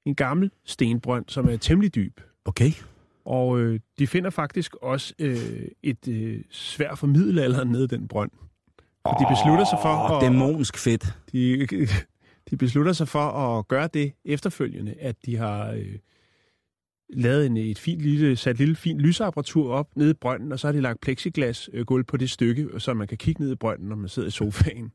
[0.05, 2.21] En gammel stenbrønd, som er temmelig dyb.
[2.45, 2.73] Okay.
[3.25, 8.09] Og øh, de finder faktisk også øh, et øh, svær for middelalderen nede i den
[8.09, 8.31] brønd.
[9.05, 10.23] Og de beslutter sig for Åh, at...
[10.23, 11.19] dæmonsk fedt.
[11.33, 11.67] De,
[12.51, 15.99] de beslutter sig for at gøre det efterfølgende, at de har øh,
[17.09, 20.67] lavet en, et fint lille, sat lille fint lysapparatur op nede i brønden, og så
[20.67, 23.57] har de lagt plexiglas øh, gulv på det stykke, så man kan kigge ned i
[23.57, 24.93] brønden, når man sidder i sofaen.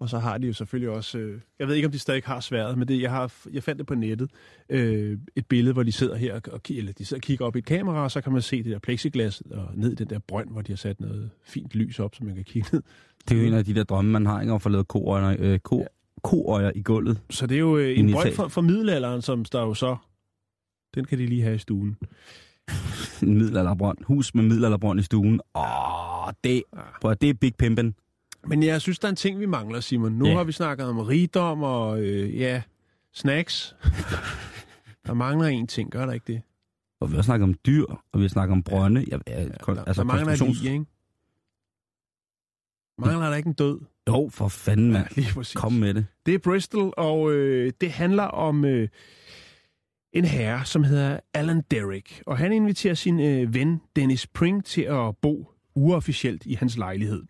[0.00, 2.40] Og så har de jo selvfølgelig også, øh, jeg ved ikke, om de stadig har
[2.40, 4.30] sværet, men det, jeg, har, jeg fandt det på nettet,
[4.70, 7.56] øh, et billede, hvor de sidder her, og, og, eller de sidder og kigger op
[7.56, 10.10] i et kamera, og så kan man se det der plexiglas og ned i den
[10.10, 12.82] der brønd, hvor de har sat noget fint lys op, så man kan kigge ned.
[13.28, 14.52] Det er jo en af de der drømme, man har, ikke?
[14.52, 15.86] Om at få lavet koøjer, øh, ko,
[16.22, 17.20] koøjer i gulvet.
[17.30, 19.96] Så det er jo øh, en brønd for, for middelalderen, som der jo så...
[20.94, 21.96] Den kan de lige have i stuen.
[23.22, 23.98] En middelalderbrønd.
[24.04, 25.40] Hus med middelalderbrønd i stuen.
[25.54, 26.62] Åh, det,
[27.00, 27.94] prøv, det er Big Pimpen.
[28.46, 30.12] Men jeg synes, der er en ting, vi mangler, Simon.
[30.12, 30.34] Nu Ja.
[30.36, 32.62] har vi snakket om rigdom og, øh, ja,
[33.12, 33.76] snacks.
[35.06, 36.42] der mangler en ting, gør der ikke det?
[37.00, 39.04] Og vi har snakket om dyr, og vi har snakket om brønde.
[39.10, 40.84] Ja, ja, Ja, kon- der, altså der mangler konstruktions- lige, ikke?
[42.98, 43.80] Mangler der ikke en død?
[44.08, 45.06] Jo, for fanden, mand.
[45.16, 45.54] lige præcis.
[45.56, 46.06] Kom med det.
[46.26, 48.88] Det er Bristol, og øh, det handler om øh,
[50.12, 52.22] en herre, som hedder Alan Derrick.
[52.26, 57.22] Og han inviterer sin øh, ven Dennis Pring til at bo uofficielt i hans lejlighed.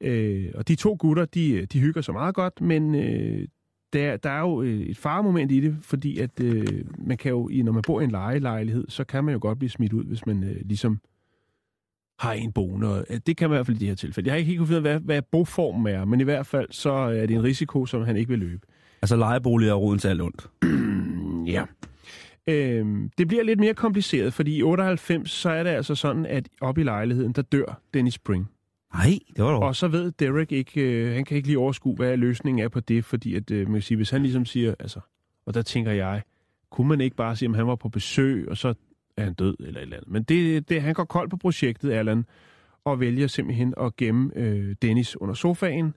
[0.00, 3.48] Øh, og de to gutter, de, de hygger sig meget godt, men øh,
[3.92, 6.66] der, der er jo øh, et faremoment i det, fordi at øh,
[6.98, 9.70] man kan jo, når man bor i en lejelejlighed, så kan man jo godt blive
[9.70, 11.00] smidt ud, hvis man øh, ligesom
[12.18, 13.04] har en boende.
[13.10, 14.26] Øh, det kan man i hvert fald i det her tilfælde.
[14.26, 16.46] Jeg har ikke helt kunnet finde ud af, hvad, hvad boformen er, men i hvert
[16.46, 18.66] fald så er det en risiko, som han ikke vil løbe.
[19.02, 20.50] Altså lejeboliger er roden til alt ondt.
[21.46, 21.64] Ja.
[22.46, 26.48] Øhm, det bliver lidt mere kompliceret, fordi i 98, så er det altså sådan, at
[26.60, 28.50] op i lejligheden, der dør Dennis Spring.
[28.94, 29.62] Nej, det var dog.
[29.62, 32.80] Og så ved Derek ikke, øh, han kan ikke lige overskue, hvad løsningen er på
[32.80, 35.00] det, fordi at, øh, man kan sige, hvis han ligesom siger, altså,
[35.46, 36.22] og der tænker jeg,
[36.70, 38.74] kunne man ikke bare sige, at han var på besøg, og så
[39.16, 40.10] er han død eller et eller andet.
[40.10, 42.24] Men det, det, han går kold på projektet, Allan,
[42.84, 45.94] og vælger simpelthen at gemme øh, Dennis under sofaen.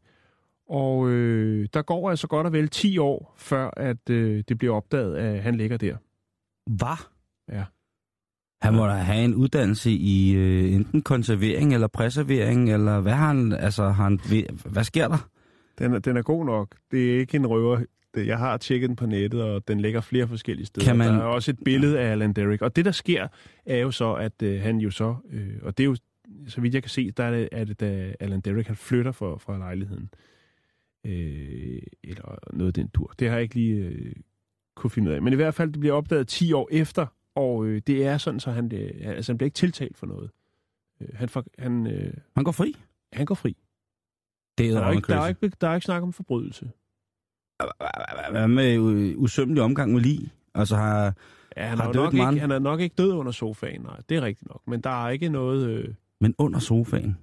[0.70, 4.76] Og øh, der går altså godt og vel 10 år, før at øh, det bliver
[4.76, 5.98] opdaget, at han ligger der.
[6.68, 6.98] Hvad?
[7.52, 7.64] Ja.
[8.62, 13.28] Han må da have en uddannelse i øh, enten konservering eller preservering, eller hvad har
[13.28, 14.20] han, altså har han,
[14.66, 15.30] hvad sker der?
[15.80, 16.76] Den er, den er god nok.
[16.92, 17.82] Det er ikke en røver.
[18.16, 20.86] Jeg har tjekket den på nettet, og den ligger flere forskellige steder.
[20.88, 22.62] Kan man- Der er også et billede af Alan Derrick.
[22.62, 23.28] Og det, der sker,
[23.66, 25.16] er jo så, at øh, han jo så...
[25.32, 25.96] Øh, og det er jo,
[26.48, 29.12] så vidt jeg kan se, der er det, er det da Alan Derrick, han flytter
[29.12, 30.10] fra, fra lejligheden.
[31.06, 33.14] Øh, eller noget af den tur.
[33.20, 34.14] Det har jeg ikke lige øh,
[34.78, 35.22] kunne finde ud af.
[35.22, 38.40] Men i hvert fald, det bliver opdaget 10 år efter, og øh, det er sådan,
[38.40, 40.30] så han, øh, altså, han bliver ikke tiltalt for noget.
[41.02, 42.76] Øh, han, for, han, øh, Han går fri.
[43.14, 43.58] han går fri.
[44.58, 46.72] Det Der er er, jo ikke, der, er ikke, der er ikke snak om forbrydelse.
[48.32, 50.34] Hvad med øh, usømmelig omgang med lige?
[50.56, 51.14] Altså har,
[51.58, 54.00] Ja, han, Har er nok ikke, han er nok ikke død under sofaen, nej.
[54.10, 54.62] Det er rigtigt nok.
[54.68, 55.70] Men der er ikke noget...
[55.70, 57.18] Øh, men under sofaen.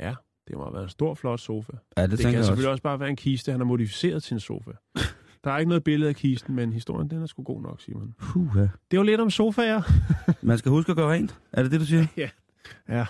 [0.00, 0.14] ja,
[0.48, 1.72] det må have været en stor, flot sofa.
[1.96, 2.70] Ja, det, Det, kan selvfølgelig også.
[2.70, 4.70] også bare være en kiste, han har modificeret en sofa.
[5.44, 8.14] Der er ikke noget billede af kisten, men historien den er sgu god nok, Simon.
[8.18, 8.68] Puh, ja.
[8.90, 9.82] Det var lidt om sofaer.
[10.42, 11.38] Man skal huske at gøre rent.
[11.52, 12.06] Er det det, du siger?
[12.88, 13.06] Ja.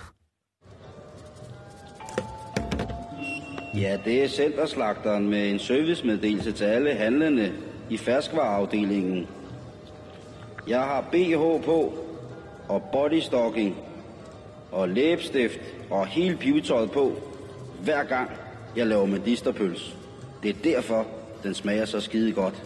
[3.74, 7.52] Ja, det er centerslagteren med en servicemeddelelse til alle handlende
[7.90, 9.26] i ferskvareafdelingen.
[10.68, 11.94] Jeg har BH på,
[12.68, 13.76] og bodystocking,
[14.72, 17.16] og læbestift, og hele pivetøjet på,
[17.84, 18.30] hver gang
[18.76, 19.96] jeg laver medisterpøls.
[20.42, 21.06] Det er derfor,
[21.42, 22.62] den smager så skide godt.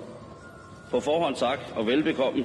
[0.91, 2.45] På forhånd tak, og velbekomme.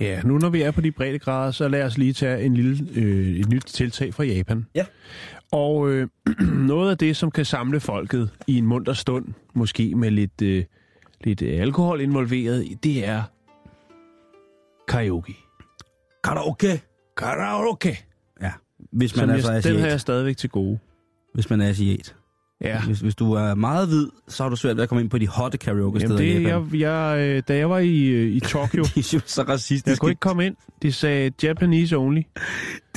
[0.00, 2.54] Ja, nu når vi er på de brede grader, så lad os lige tage en
[2.54, 4.66] lille, øh, et nyt tiltag fra Japan.
[4.74, 4.84] Ja.
[5.52, 6.08] Og øh,
[6.72, 10.64] noget af det, som kan samle folket i en munter stund, måske med lidt, øh,
[11.24, 13.22] lidt alkohol involveret, det er
[14.88, 15.36] karaoke.
[16.24, 16.82] Karaoke.
[17.16, 17.98] Karaoke!
[18.42, 18.52] Ja.
[18.92, 20.78] Hvis Som man altså er jeg, den har jeg stadigvæk til gode.
[21.34, 22.14] Hvis man er asiat.
[22.60, 22.80] Ja.
[22.84, 25.18] Hvis, hvis du er meget hvid, så har du svært ved at komme ind på
[25.18, 26.68] de hotte karaoke-steder Jamen i det, Japan.
[26.72, 29.90] jeg, jeg, øh, da jeg var i, øh, i Tokyo, De er jo så racistiske.
[29.90, 30.56] jeg kunne ikke komme ind.
[30.82, 32.22] De sagde Japanese only.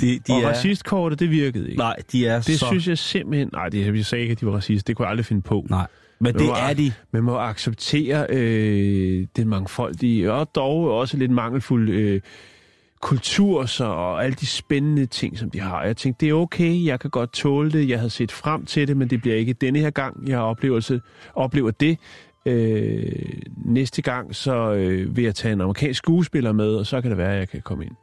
[0.02, 1.78] De, de og er, racistkortet, det virkede ikke.
[1.78, 2.66] Nej, de er det så...
[2.68, 3.50] synes jeg simpelthen...
[3.54, 4.88] Nej, det, jeg sagde ikke, at de var racist.
[4.88, 5.66] Det kunne jeg aldrig finde på.
[5.70, 5.88] Nej,
[6.22, 6.94] men det er de.
[7.12, 12.22] Man må acceptere øh, den mangfoldige, og dog også lidt mangelfuld øh,
[13.02, 15.84] kultur så, og alle de spændende ting, som de har.
[15.84, 18.88] Jeg tænkte, det er okay, jeg kan godt tåle det, jeg havde set frem til
[18.88, 21.02] det, men det bliver ikke denne her gang, jeg oplevelse,
[21.36, 21.98] oplever det.
[22.46, 23.12] Øh,
[23.66, 27.18] næste gang, så øh, vil jeg tage en amerikansk skuespiller med, og så kan det
[27.18, 27.96] være, at jeg kan komme ind.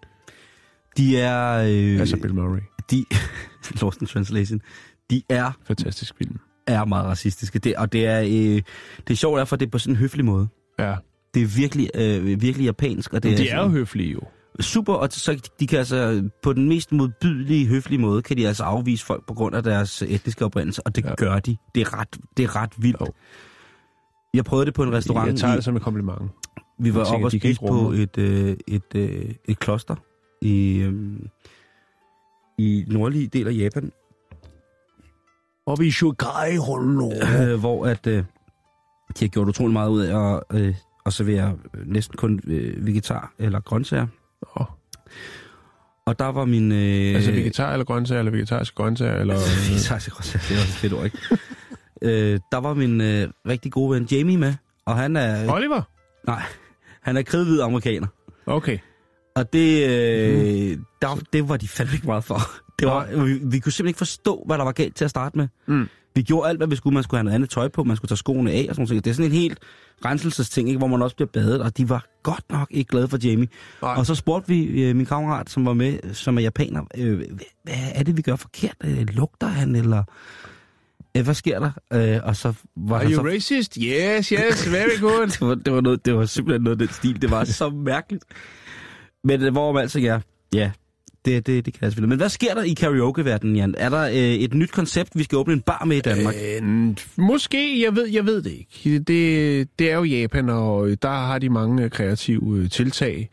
[0.97, 1.53] De er...
[1.59, 2.61] Øh, Altså Bill Murray.
[2.91, 3.05] de,
[3.81, 4.61] Lost in Translation.
[5.11, 6.39] De er, Fantastisk film.
[6.67, 7.59] Er meget racistiske.
[7.59, 8.63] Det, og det er, øh,
[9.07, 10.49] det er sjovt, derfor det er på sådan en høflig måde.
[10.79, 10.95] Ja,
[11.35, 13.13] Det er virkelig, øh, virkelig japansk.
[13.13, 14.21] Og det det de er jo sådan- høflige jo.
[14.61, 18.65] super, og så de kan altså på den mest modbydelige, høflige måde, kan de altså
[18.65, 21.15] afvise folk på grund af deres etniske oprindelse, og det Ja.
[21.15, 21.57] gør de.
[21.75, 23.01] Det er ret, det er ret vildt.
[23.01, 23.07] Jo.
[24.35, 25.29] Jeg prøvede det på en restaurant.
[25.29, 26.23] Jeg tager det som et kompliment.
[26.81, 29.95] Vi var oppe og ikke på et, øh, et, øh, et kloster
[30.43, 30.95] i, øh,
[32.59, 33.93] i nordlige del af Japan,
[35.67, 37.13] Og vi Shukai Hollow.
[37.41, 38.17] øh, hvor at, øh,
[39.19, 40.75] de har gjort utrolig meget ud af at, øh,
[41.07, 44.07] at servere øh, næsten kun øh, vegetar eller grøntsager.
[44.61, 44.67] Åh.
[46.07, 46.73] Og der var min...
[46.73, 49.35] Øh, Altså vegetar eller grøntsager, eller vegetariske grøntsager, eller...
[49.71, 51.19] vegetariske grøntsager, det er også et fedt ord, ikke?
[52.35, 55.53] øh, der var min øh, rigtig gode ven Jamie med, Og han er...
[55.53, 55.83] Oliver?
[56.27, 56.43] Nej,
[57.03, 58.07] han er kridhvid amerikaner.
[58.47, 58.79] Okay.
[59.37, 62.41] Og det, øh, der, det var de fandme ikke meget for.
[62.79, 65.39] Det var, vi, vi kunne simpelthen ikke forstå, hvad der var galt til at starte
[65.39, 65.49] med.
[65.67, 65.89] Mm.
[66.15, 66.95] Vi gjorde alt, hvad vi skulle.
[66.95, 69.05] Man skulle have noget andet tøj på, man skulle tage skoene af og sådan noget.
[69.05, 69.59] Det er sådan en helt
[70.05, 73.19] renselsesting, ikke, hvor man også bliver badet, og de var godt nok ikke glade for
[73.23, 73.49] Jamie.
[73.83, 73.95] Nej.
[73.97, 77.19] Og så spurgte vi øh, min kammerat, som var med, som er japaner, øh,
[77.62, 78.75] hvad er det, vi gør forkert?
[78.85, 80.03] Øh, lugter han, eller
[81.17, 81.71] øh, hvad sker der?
[81.93, 83.35] Øh, og så var Are han you så...
[83.35, 83.75] racist?
[83.75, 85.27] Yes, yes, very good.
[85.27, 87.23] det, var, det, var noget, det var simpelthen noget af den stil.
[87.23, 88.25] Det var så mærkeligt.
[89.25, 90.21] Men øh, hvor man altså, ja,
[90.55, 90.71] ja,
[91.27, 92.09] det, det, det kan jeg selvfølgelig.
[92.09, 93.75] Men hvad sker der i karaokeverdenen, Jan?
[93.79, 96.35] Er der øh, et nyt koncept, vi skal åbne en bar med i Danmark?
[96.62, 98.99] Øh, måske, jeg ved, jeg ved det ikke.
[98.99, 103.29] Det, det er jo Japan, og der har de mange kreative øh, tiltag,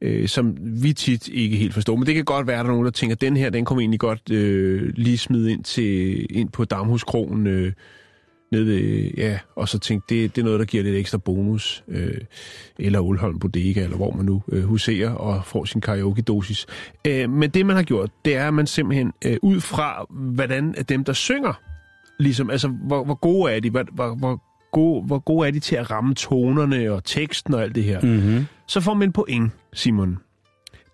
[0.00, 1.96] øh, som vi tit ikke helt forstår.
[1.96, 3.64] Men det kan godt være, at der er nogen, der tænker, at den her, den
[3.64, 7.72] kommer egentlig godt øh, lige smide ind, til, ind på Damhuskronen øh,
[8.54, 12.20] nede ja, og så tænkte, det, det er noget, der giver lidt ekstra bonus, øh,
[12.78, 16.66] eller Ulholm Bodega, eller hvor man nu øh, huserer og får sin karaoke-dosis.
[17.06, 20.74] Øh, men det, man har gjort, det er, at man simpelthen øh, ud fra, hvordan
[20.88, 21.60] dem, der synger,
[22.18, 25.60] ligesom, altså, hvor, hvor gode er de, hvor, hvor, hvor, gode, hvor gode er de
[25.60, 28.46] til at ramme tonerne og teksten og alt det her, Mm-hmm.
[28.68, 30.18] så får man point, Simon.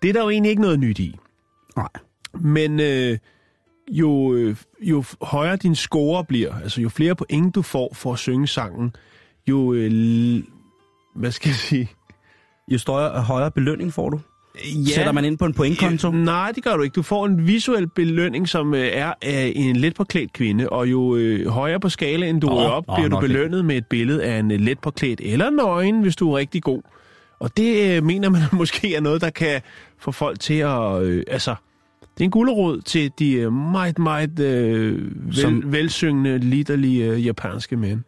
[0.01, 1.15] Det er der jo egentlig ikke noget nyt i.
[1.75, 1.87] Nej.
[2.33, 3.17] Men øh,
[3.89, 8.19] jo, øh, jo højere din score bliver, altså jo flere point du får for at
[8.19, 8.95] synge sangen,
[9.47, 9.91] jo, øh,
[11.15, 11.89] hvad skal jeg sige?
[12.67, 14.19] Jo større, højere belønning får du.
[14.65, 14.91] Ja.
[14.91, 16.11] Sætter man ind på en pointkonto?
[16.11, 16.93] Ja, nej, det gør du ikke.
[16.93, 21.15] Du får en visuel belønning, som øh, er af en let påklædt kvinde, og jo
[21.15, 23.31] øh, højere på skalaen du er op, bliver du nok lidt.
[23.31, 26.63] belønnet med et billede af en øh, let påklædt eller nøgen, hvis du er rigtig
[26.63, 26.81] god.
[27.39, 29.61] Og det øh, mener man måske er noget, der kan
[29.99, 31.01] få folk til at...
[31.01, 31.55] Øh, altså,
[32.17, 37.25] det er en gulerod til de øh, meget, meget øh, vel, Som- velsyngende, liderlige øh,
[37.25, 38.01] japanske mænd.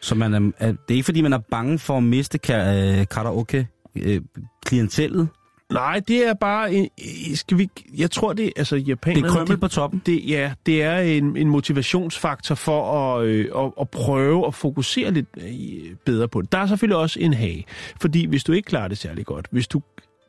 [0.00, 2.54] Så man er, er, det er ikke, fordi man er bange for at miste ka,
[3.00, 4.20] øh, karaoke øh,
[4.66, 5.28] klientellet.
[5.72, 6.74] Nej, det er bare...
[6.74, 6.88] En,
[7.34, 9.26] skal vi, jeg tror, det altså Det japanerne...
[9.26, 10.02] er krømmel på toppen.
[10.06, 15.10] Det, ja, det er en, en motivationsfaktor for at, øh, at, at prøve at fokusere
[15.10, 16.52] lidt øh, bedre på det.
[16.52, 17.64] Der er selvfølgelig også en hage,
[18.00, 19.82] fordi hvis du ikke klarer det særlig godt, hvis du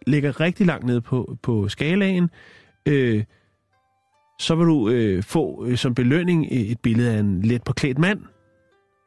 [0.08, 2.30] ligger rigtig langt ned på, på skalaen,
[2.86, 3.24] øh,
[4.40, 7.98] så vil du øh, få øh, som belønning øh, et billede af en let påklædt
[8.00, 8.20] mand,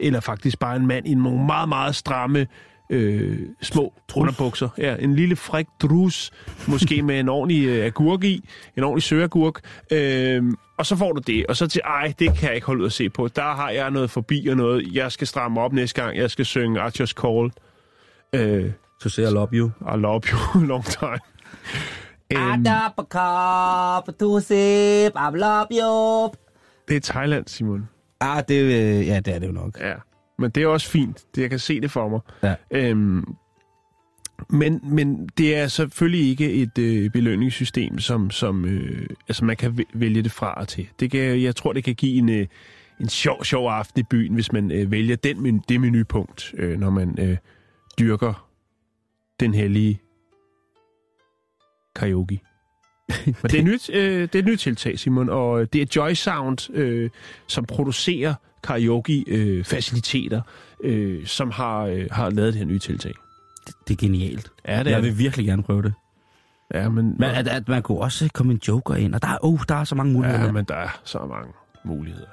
[0.00, 2.46] eller faktisk bare en mand i nogle meget, meget stramme
[2.90, 4.68] øh, små underbukser.
[4.78, 6.30] Ja, en lille fræk drus,
[6.68, 9.60] måske med en ordentlig øh, agurk i, en ordentlig søagurk.
[9.92, 10.42] Øh,
[10.78, 12.86] og så får du det, og så til, ej, det kan jeg ikke holde ud
[12.86, 13.28] at se på.
[13.28, 16.44] Der har jeg noget forbi og noget, jeg skal stramme op næste gang, jeg skal
[16.44, 17.50] synge Archer's Call.
[18.34, 19.70] Øh, Så siger jeg love you.
[19.80, 21.18] I love you long time.
[22.32, 22.64] Øhm,
[24.20, 26.32] to sip, I love you.
[26.88, 27.88] det er Thailand, Simon.
[28.20, 29.80] Ah, det, øh, ja, det er det jo nok.
[29.80, 29.94] Ja,
[30.38, 31.24] men det er også fint.
[31.34, 32.20] Det, jeg kan se det for mig.
[32.42, 32.54] Ja.
[32.70, 33.24] Øhm,
[34.50, 39.70] men, men det er selvfølgelig ikke et øh, belønningssystem, som, som øh, altså man kan
[39.80, 40.88] væ- vælge det fra og til.
[41.00, 42.46] Det kan, jeg tror, det kan give en, øh,
[43.00, 46.90] en sjov, sjov aften i byen, hvis man øh, vælger den, det menupunkt, øh, når
[46.90, 47.36] man øh,
[47.98, 48.48] dyrker
[49.40, 50.00] den hellige
[51.98, 52.40] karaoke.
[53.26, 56.12] Men det er, nyt, øh, det er et nyt tiltag, Simon, og det er Joy
[56.14, 57.10] Sound, øh,
[57.46, 60.40] som producerer karaoke-faciliteter,
[60.84, 63.12] øh, som har, øh, har lavet det her nye tiltag.
[63.88, 64.50] Det er genialt.
[64.68, 65.10] Ja, det er Jeg det.
[65.10, 65.92] vil virkelig gerne prøve det.
[66.74, 69.38] Ja, men, Men at, at man kunne også komme en joker ind, og der er,
[69.42, 70.44] oh, der er så mange muligheder.
[70.44, 71.52] ja, men der er så mange
[71.84, 72.26] muligheder.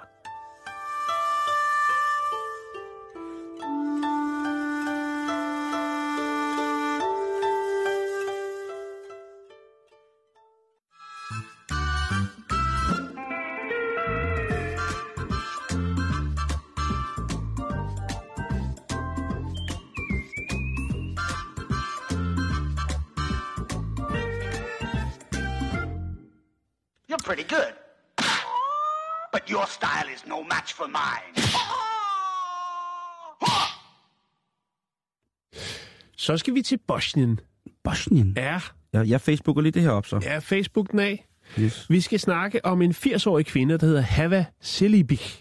[36.26, 37.40] Så skal vi til Bosnien.
[37.84, 38.34] Bosnien.
[38.38, 38.60] Ja,
[38.94, 40.20] Jeg, jeg facebooker lige det her op, så.
[40.24, 41.26] ja Facebook den af.
[41.60, 41.90] Yes.
[41.90, 45.36] Vi skal snakke om en 80-årig kvinde, der hedder Hava Selibic.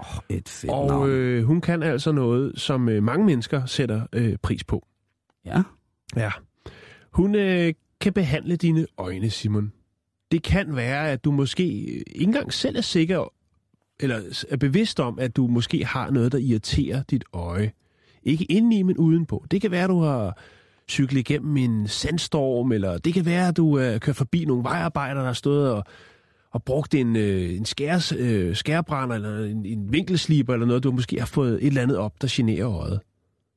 [0.00, 1.08] Oh, et fedt Og navn.
[1.10, 4.86] øh, hun kan altså noget, som øh, mange mennesker sætter øh, pris på.
[5.44, 5.62] Ja.
[6.16, 6.30] Ja.
[7.12, 9.72] Hun øh, kan behandle dine øjne, Simon.
[10.32, 13.32] Det kan være, at du måske ikke engang selv er sikker,
[14.00, 17.72] eller er bevidst om, at du måske har noget, der irriterer dit øje.
[18.24, 19.44] Ikke indeni, men udenpå.
[19.50, 20.38] Det kan være, at du har
[20.88, 25.20] cyklet igennem en sandstorm, eller det kan være, at du er kørt forbi nogle vejarbejdere,
[25.20, 25.84] der har stået og,
[26.52, 30.92] og brugt en, øh, en skæres, øh, skærebrænder, eller en, en vinkelsliber, eller noget, du
[30.92, 33.00] måske har fået et eller andet op, der generer øjet.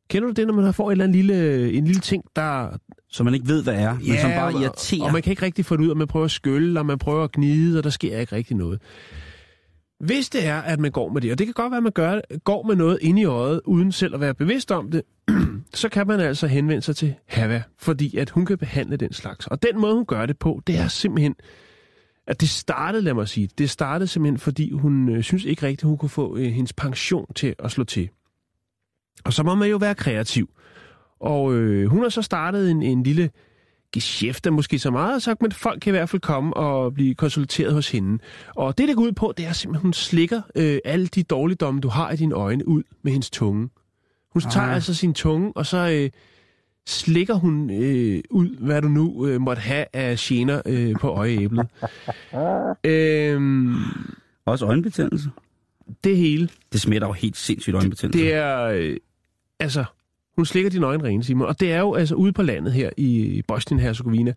[0.10, 2.78] Kender du det, når man får en eller anden lille, en lille ting, der...
[3.10, 5.04] Som man ikke ved, hvad er, men som bare irriterer.
[5.06, 6.98] Og man kan ikke rigtig få det ud, og man prøver at skylle, og man
[6.98, 8.82] prøver at gnide, og der sker ikke rigtig noget.
[10.06, 11.92] Hvis det er, at man går med det, og det kan godt være, at man
[11.92, 15.02] gør, går med noget inde i øjet, uden selv at være bevidst om det,
[15.74, 19.48] så kan man altså henvende sig til Hava, fordi at hun kan behandle den slags.
[19.48, 21.36] Og den måde, hun gør det på, det er simpelthen,
[22.28, 25.88] at det startede, lad mig sige, det startede simpelthen, fordi hun øh, synes ikke rigtigt,
[25.88, 28.10] hun kunne få øh, hendes pension til at slå til.
[29.24, 30.50] Og så må man jo være kreativ.
[31.20, 33.30] Og øh, hun har så startet en, en lille
[33.96, 37.74] geschæft, måske så meget sagt, men folk kan i hvert fald komme og blive konsulteret
[37.74, 38.20] hos hende.
[38.56, 41.24] Og det, det går ud på, det er simpelthen, at hun slikker øh, alle de
[41.24, 43.70] dårligdomme, du har i dine øjne, ud med hendes tunge.
[44.34, 44.76] Hun tager Ah.
[44.76, 46.10] altså sin tunge, og så øh,
[46.88, 51.68] slikker hun øh, ud, hvad du nu øh, måtte have af gener øh, på øjeæblet.
[52.86, 53.76] øhm,
[54.46, 55.30] Også øjenbetændelse.
[56.04, 58.26] det hele, Det smitter jo helt sindssygt øjenbetændelse.
[58.26, 58.62] det er...
[58.64, 58.98] Øh,
[59.60, 59.84] altså,
[60.36, 61.48] hun slikker dine øjne rene, Simon.
[61.48, 64.34] Og det er jo altså ude på landet her i Bosnien-Herzegovina.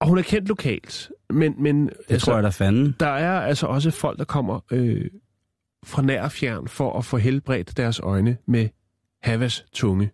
[0.00, 1.10] Og hun er kendt lokalt.
[1.30, 2.96] Men, men det altså, tror jeg da fanden.
[3.00, 5.10] der er altså også folk, der kommer øh,
[5.84, 8.68] fra nær og fjern for at få helbredt deres øjne med
[9.22, 10.10] Havas tunge.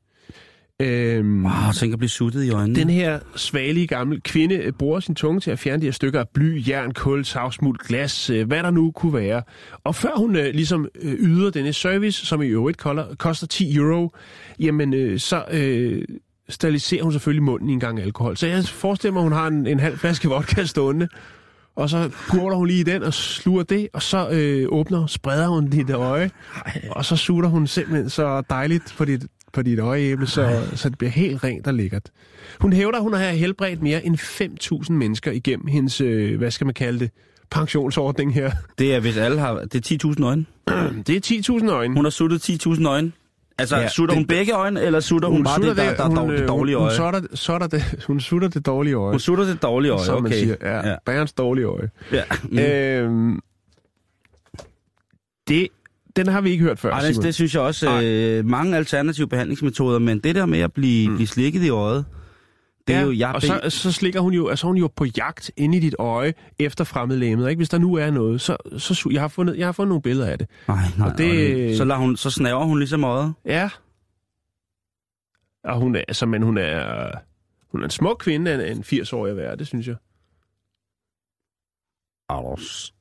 [0.82, 2.80] Øhm, Wow, tænk at blive suttet i øjnene.
[2.80, 6.28] Den her svagelige gamle kvinde bruger sin tunge til at fjerne de her stykker af
[6.28, 9.42] bly, jern, kul, savsmuld, glas, øh, hvad der nu kunne være.
[9.84, 13.76] Og før hun øh, ligesom øh, yder denne service, som i øvrigt kolder, koster 10
[13.76, 14.14] euro,
[14.60, 16.02] jamen øh, så øh,
[16.48, 18.36] steriliserer hun selvfølgelig munden i en gang alkohol.
[18.36, 21.08] Så jeg forestiller mig, at hun har en, en halv flaske vodka stående,
[21.76, 25.48] og så putter hun lige i den og sluger det, og så øh, åbner, spreder
[25.48, 26.30] hun dit øje,
[26.90, 29.26] og så sutter hun simpelthen så dejligt på dit,
[29.56, 32.10] på dit øjeæble, så, så det bliver helt rent og lækkert.
[32.60, 34.18] Hun hævder, hun har helbredt mere end
[34.86, 37.10] 5.000 mennesker igennem hendes, øh, hvad skal man kalde det,
[37.50, 38.50] pensionsordning her.
[38.78, 39.54] Det er, hvis alle har...
[39.72, 40.44] Det er 10.000 øjne.
[41.06, 41.94] Det er 10.000 øjne.
[41.94, 43.12] Hun har suttet 10.000 øjne.
[43.58, 45.94] Altså, Ja, sutter det- hun begge øjne, eller sutter hun, hun bare sutter det, der,
[45.96, 46.98] der er dog, øh, det dårlige hun, øje?
[46.98, 50.14] Hun, sutter, sutter det, hun sutter det dårlige øje, Hun sutter det dårlige øje, som
[50.14, 50.22] okay.
[50.22, 50.54] man siger.
[50.62, 50.96] Ja, ja.
[51.06, 51.90] Bærens dårlige øje.
[52.12, 52.22] ja.
[52.50, 52.58] Mm.
[52.58, 53.40] Øhm,
[55.48, 55.68] det,
[56.16, 58.02] den har vi ikke hørt før, Ej, det, det synes jeg også.
[58.04, 61.14] Øh, mange alternative behandlingsmetoder, men det der med at blive, mm.
[61.14, 62.04] blive slikket i øjet,
[62.86, 63.12] det er ja, jo...
[63.12, 65.80] Jeg og så, så slikker hun jo, altså hun er jo på jagt inde i
[65.80, 67.58] dit øje efter fremmedlægemet, ikke?
[67.58, 70.26] Hvis der nu er noget, så, så jeg har fundet, jeg har fundet nogle billeder
[70.30, 70.48] af det.
[70.68, 71.76] Nej, nej, og det- det...
[71.76, 73.32] så, lader hun, så snaver hun ligesom øjet.
[73.44, 73.70] Ja.
[75.64, 77.10] Og hun er, altså, men hun er,
[77.70, 79.96] hun er en smuk kvinde af en 80-årig at være, det synes jeg.
[82.28, 82.94] Aros.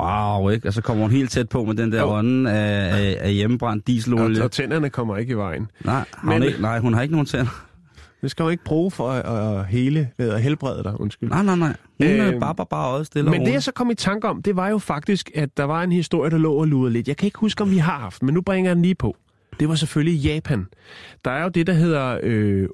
[0.00, 0.68] Wow, ikke?
[0.68, 2.08] Og så kommer hun helt tæt på med den der Jo.
[2.08, 4.44] ånden af, af, af hjemmebrændt dieselolie.
[4.44, 5.70] og tænderne kommer ikke i vejen.
[5.84, 7.64] Nej, har hun Men- ikke, nej, hun har ikke nogen tænder.
[8.22, 11.28] Det skal hun ikke bruge for at, at hele, hvad hedder, helbrede dig, undskyld.
[11.28, 11.76] Nej, nej, nej.
[12.02, 14.28] Hun øh, Øhm, bare, bare, bare øjet stille Men det jeg så kom i tanke
[14.28, 17.08] om, det var jo faktisk, at der var en historie, der lå og lurede lidt.
[17.08, 19.16] Jeg kan ikke huske, om vi har haft, men nu bringer jeg den lige på.
[19.60, 20.66] Det var selvfølgelig Japan.
[21.24, 22.68] Der er jo det, der hedder øh,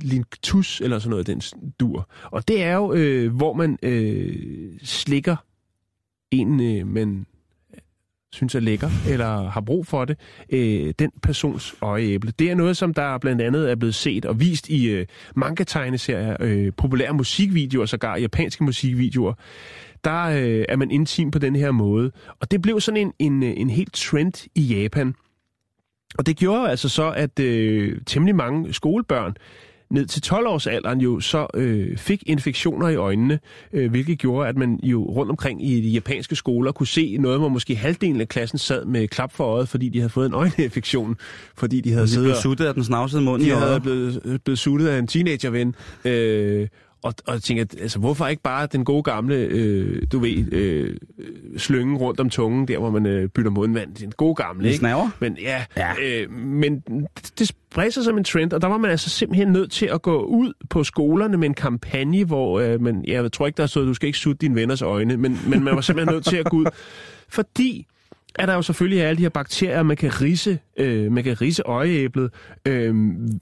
[0.00, 1.42] linktus eller sådan noget, den
[1.80, 2.08] dur.
[2.24, 5.36] Og det er jo, øh, hvor man øh, slikker
[6.30, 7.26] en, øh, man
[8.32, 10.18] synes er lækker, eller har brug for det,
[10.50, 12.32] øh, den persons øjeæble.
[12.38, 16.36] Det er noget, som der blandt andet er blevet set og vist i øh, manga-tegneserier,
[16.40, 19.34] øh, populære musikvideoer, sågar japanske musikvideoer.
[20.04, 22.12] Der øh, er man intim på den her måde.
[22.40, 25.14] Og det blev sådan en, en, en helt trend i Japan.
[26.18, 29.36] Og det gjorde jo altså så, at øh, temmelig mange skolebørn
[29.90, 33.38] ned til 12-årsalderen jo så øh, fik infektioner i øjnene,
[33.72, 37.38] øh, hvilket gjorde, at man jo rundt omkring i de japanske skoler kunne se noget,
[37.38, 40.34] hvor måske halvdelen af klassen sad med klap for øjet, fordi de havde fået en
[40.34, 41.16] øjeninfektion,
[41.56, 43.82] fordi de havde De siddet blev suttet af den snavsede mund i de havde øjet.
[43.82, 45.74] blevet, blevet suttet af en teenagerven.
[46.04, 46.68] Øh,
[47.02, 50.96] og, og jeg tænker, altså, hvorfor ikke bare den gode gamle, øh, du ved, øh,
[51.56, 53.94] slynge rundt om tungen, der hvor man øh, bytter mundvand.
[53.94, 54.78] Den gode gamle, ikke?
[54.78, 55.10] snaver?
[55.20, 55.92] Men ja, Ja.
[56.02, 59.48] Øh, men det, det spredte sig som en trend, og der var man altså simpelthen
[59.48, 63.46] nødt til at gå ud på skolerne med en kampagne, hvor øh, man, jeg tror
[63.46, 66.14] ikke, der stod, du skal ikke sutte dine venners øjne, men, men man var simpelthen
[66.14, 66.66] nødt til at gå ud,
[67.28, 67.86] fordi
[68.34, 71.40] at der jo selvfølgelig er alle de her bakterier, man kan rise, øh, man kan
[71.40, 72.30] rise øjeæblet
[72.68, 72.94] øh,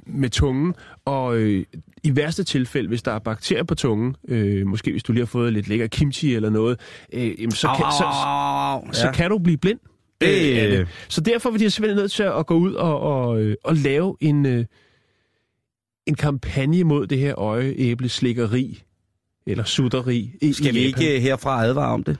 [0.07, 0.75] med tungen,
[1.05, 1.65] og øh,
[2.05, 5.27] i værste tilfælde, hvis der er bakterier på tungen, øh, måske hvis du lige har
[5.27, 6.81] fået lidt lækker kimchi eller noget,
[7.13, 8.93] øh, så, kan, så, au.
[8.93, 9.13] så Ja.
[9.13, 9.79] kan du blive blind.
[10.21, 10.89] Det- Øh, det.
[11.09, 14.17] Så derfor var de simpelthen nødt til at gå ud og, og, øh, og lave
[14.21, 14.65] en, øh,
[16.07, 18.83] en kampagne mod det her øjeæbleslikkeri,
[19.47, 21.03] eller sutteri i Skal i vi Japan.
[21.05, 22.17] ikke herfra advare om det?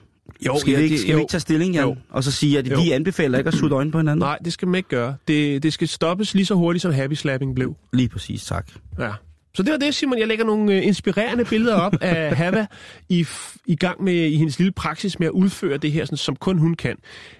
[0.47, 1.19] Jo, skal ja, vi ikke, skal vi jo.
[1.19, 1.83] ikke tage stilling, Jan?
[1.83, 1.95] Jo.
[2.09, 2.81] Og så sige, at Jo.
[2.81, 4.19] vi anbefaler ikke at sutte øjnene på hinanden?
[4.19, 5.15] Nej, det skal man ikke gøre.
[5.27, 7.75] Det, det skal stoppes lige så hurtigt, som happy slapping blev.
[7.93, 8.67] Lige præcis, tak.
[8.99, 9.11] Ja.
[9.53, 10.19] Så det var det, Simon.
[10.19, 12.65] Jeg lægger nogle øh, inspirerende billeder op af Hava
[13.09, 13.25] i,
[13.65, 16.57] i gang med i hendes lille praksis med at udføre det her, sådan, som kun
[16.57, 16.97] hun kan.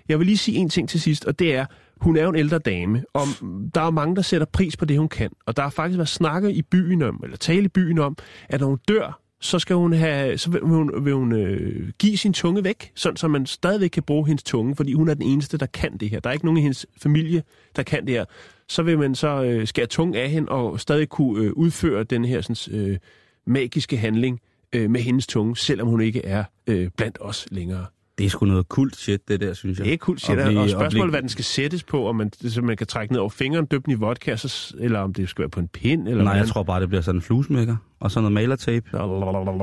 [0.09, 1.65] Jeg vil lige sige en ting til sidst, og det er,
[2.01, 3.27] hun er jo en ældre dame, og
[3.75, 5.29] der er mange, der sætter pris på det, hun kan.
[5.45, 8.17] Og der har faktisk været snakket i byen om, eller tale i byen om,
[8.49, 12.17] at når hun dør, så skal hun have, så vil hun, vil hun øh, give
[12.17, 15.23] sin tunge væk, sådan så man stadigvæk kan bruge hendes tunge, fordi hun er den
[15.23, 16.19] eneste, der kan det her.
[16.19, 17.43] Der er ikke nogen i hendes familie,
[17.75, 18.25] der kan det her.
[18.67, 22.25] Så vil man så øh, skære tunge af hende og stadig kunne øh, udføre den
[22.25, 22.97] her sådan, øh,
[23.45, 24.39] magiske handling
[24.73, 27.85] øh, med hendes tunge, selvom hun ikke er øh, blandt os længere.
[28.17, 29.85] Det er sgu noget kult shit, det der, synes jeg.
[29.85, 32.15] Det er kult shit, og, blive- og spørgsmålet blive- hvad den skal sættes på, om
[32.15, 35.13] man, så man kan trække ned over fingeren, døbe den i vodka, så, eller om
[35.13, 37.21] det skal være på en pind, eller Nej, jeg tror bare, det bliver sådan en
[37.21, 38.89] fluesmækker, og sådan noget malertape.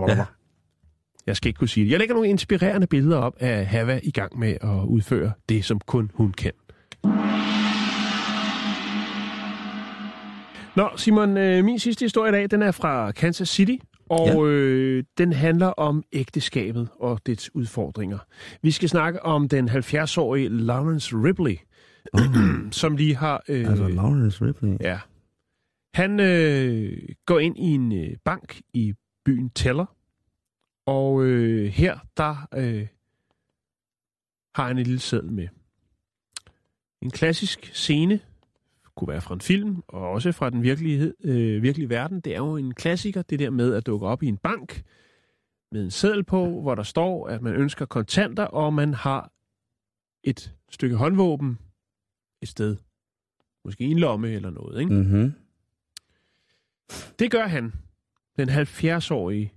[0.08, 0.24] Ja.
[1.26, 1.90] Jeg skal ikke kunne sige det.
[1.90, 5.80] Jeg lægger nogle inspirerende billeder op af Hava i gang med at udføre det, som
[5.86, 6.52] kun hun kan.
[10.76, 13.74] Nå, Simon, øh, min sidste historie i dag, den er fra Kansas City,
[14.10, 14.44] og Ja.
[14.44, 18.18] øh, den handler om ægteskabet og dets udfordringer.
[18.62, 21.56] Vi skal snakke om den 70-årige Lawrence Ripley,
[22.80, 23.42] som lige har...
[23.48, 24.76] Øh, Altså, Lawrence Ripley.
[24.80, 25.00] Ja.
[25.94, 26.92] Han øh,
[27.26, 28.94] går ind i en øh, bank i
[29.24, 29.86] byen Teller,
[30.86, 32.86] og øh, her der øh,
[34.54, 35.48] har han en lille seddel med.
[37.02, 38.20] En klassisk scene,
[38.98, 42.20] kunne være fra en film, og også fra den virkelighed, øh, virkelige verden.
[42.20, 44.82] Det er jo en klassiker, det der med at dukke op i en bank
[45.72, 49.32] med en seddel på, hvor der står, at man ønsker kontanter, og man har
[50.24, 51.58] et stykke håndvåben
[52.42, 52.76] et sted.
[53.64, 54.94] Måske en lomme eller noget, ikke?
[54.94, 55.32] Mm-hmm.
[57.18, 57.72] Det gør han,
[58.36, 59.52] den 70-årige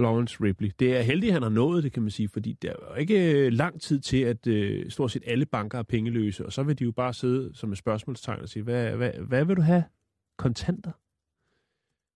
[0.00, 0.70] Lawrence Ripley.
[0.78, 3.32] Det er heldigt, at han har nået det, kan man sige, fordi der er ikke
[3.32, 6.78] øh, lang tid til, at øh, stort set alle banker er pengeløse, og så vil
[6.78, 9.84] de jo bare sidde som et spørgsmålstegn og sige, hvad, hvad, hvad vil du have?
[10.38, 10.90] Kontanter?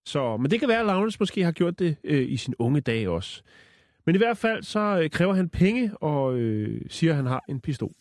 [0.07, 2.81] Så, men det kan være, at Lawrence måske har gjort det øh, i sin unge
[2.81, 3.43] dage også.
[4.07, 7.45] Men i hvert fald så øh, kræver han penge og øh, siger, at han har
[7.49, 7.95] en pistol.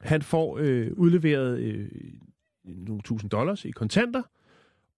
[0.00, 1.90] Han får øh, udleveret øh,
[2.64, 4.22] nogle tusind dollars i kontanter,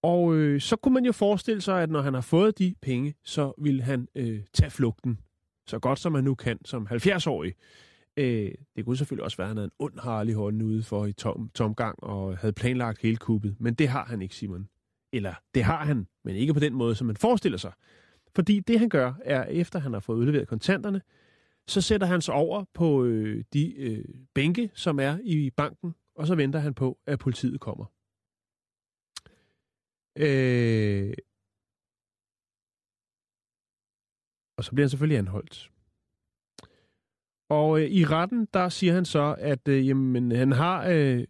[0.03, 3.15] og øh, så kunne man jo forestille sig, at når han har fået de penge,
[3.23, 5.19] så vil han øh, tage flugten
[5.67, 7.53] så godt som han nu kan som 70-årig.
[8.17, 11.05] Øh, det kunne selvfølgelig også være, at han havde en ond Harley hånden ude for
[11.05, 13.55] i tom, tomgang og havde planlagt hele kuppet.
[13.59, 14.67] Men det har han ikke, Simon.
[15.13, 17.71] Eller det har han, men ikke på den måde, som man forestiller sig.
[18.35, 21.01] Fordi det han gør, er efter han har fået udleveret kontanterne,
[21.67, 26.27] så sætter han sig over på øh, de øh, bænke, som er i banken, og
[26.27, 27.85] så venter han på, at politiet kommer.
[30.15, 31.13] Øh...
[34.57, 35.71] Og så bliver han selvfølgelig anholdt.
[37.49, 41.23] Og øh, i retten, der siger han så, at øh, jamen, han har øh,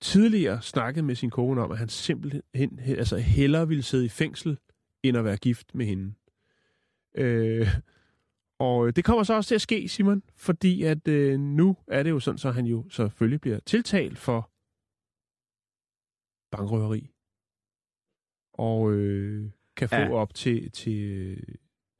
[0.00, 4.58] tidligere snakket med sin kone om, at han simpelthen altså, hellere ville sidde i fængsel,
[5.02, 6.14] end at være gift med hende.
[7.14, 7.68] Øh,
[8.58, 12.02] og øh, det kommer så også til at ske, Simon, fordi at øh, nu er
[12.02, 14.50] det jo sådan, så han jo selvfølgelig bliver tiltalt for
[16.56, 17.10] bankrøveri.
[18.52, 20.12] Og øh, kan få Ja.
[20.12, 21.36] op til, til øh,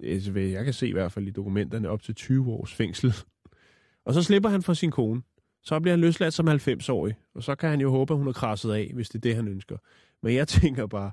[0.04, 3.14] altså, hvad jeg kan se i hvert fald i dokumenterne, op til 20 års fængsel.
[4.06, 5.22] Og så slipper han for sin kone.
[5.62, 7.14] Så bliver han løsladt som 90-årig.
[7.34, 9.36] Og så kan han jo håbe, at hun er krasset af, hvis det er det,
[9.36, 9.76] han ønsker.
[10.22, 11.12] Men jeg tænker bare,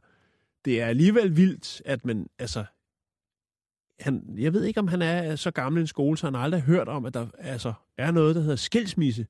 [0.66, 2.66] det er alligevel vildt, at man, altså,
[4.00, 6.62] han, jeg ved ikke, om han er så gammel en skole, så han har aldrig
[6.62, 9.28] hørt om, at der altså, er noget, der hedder skilsmisse.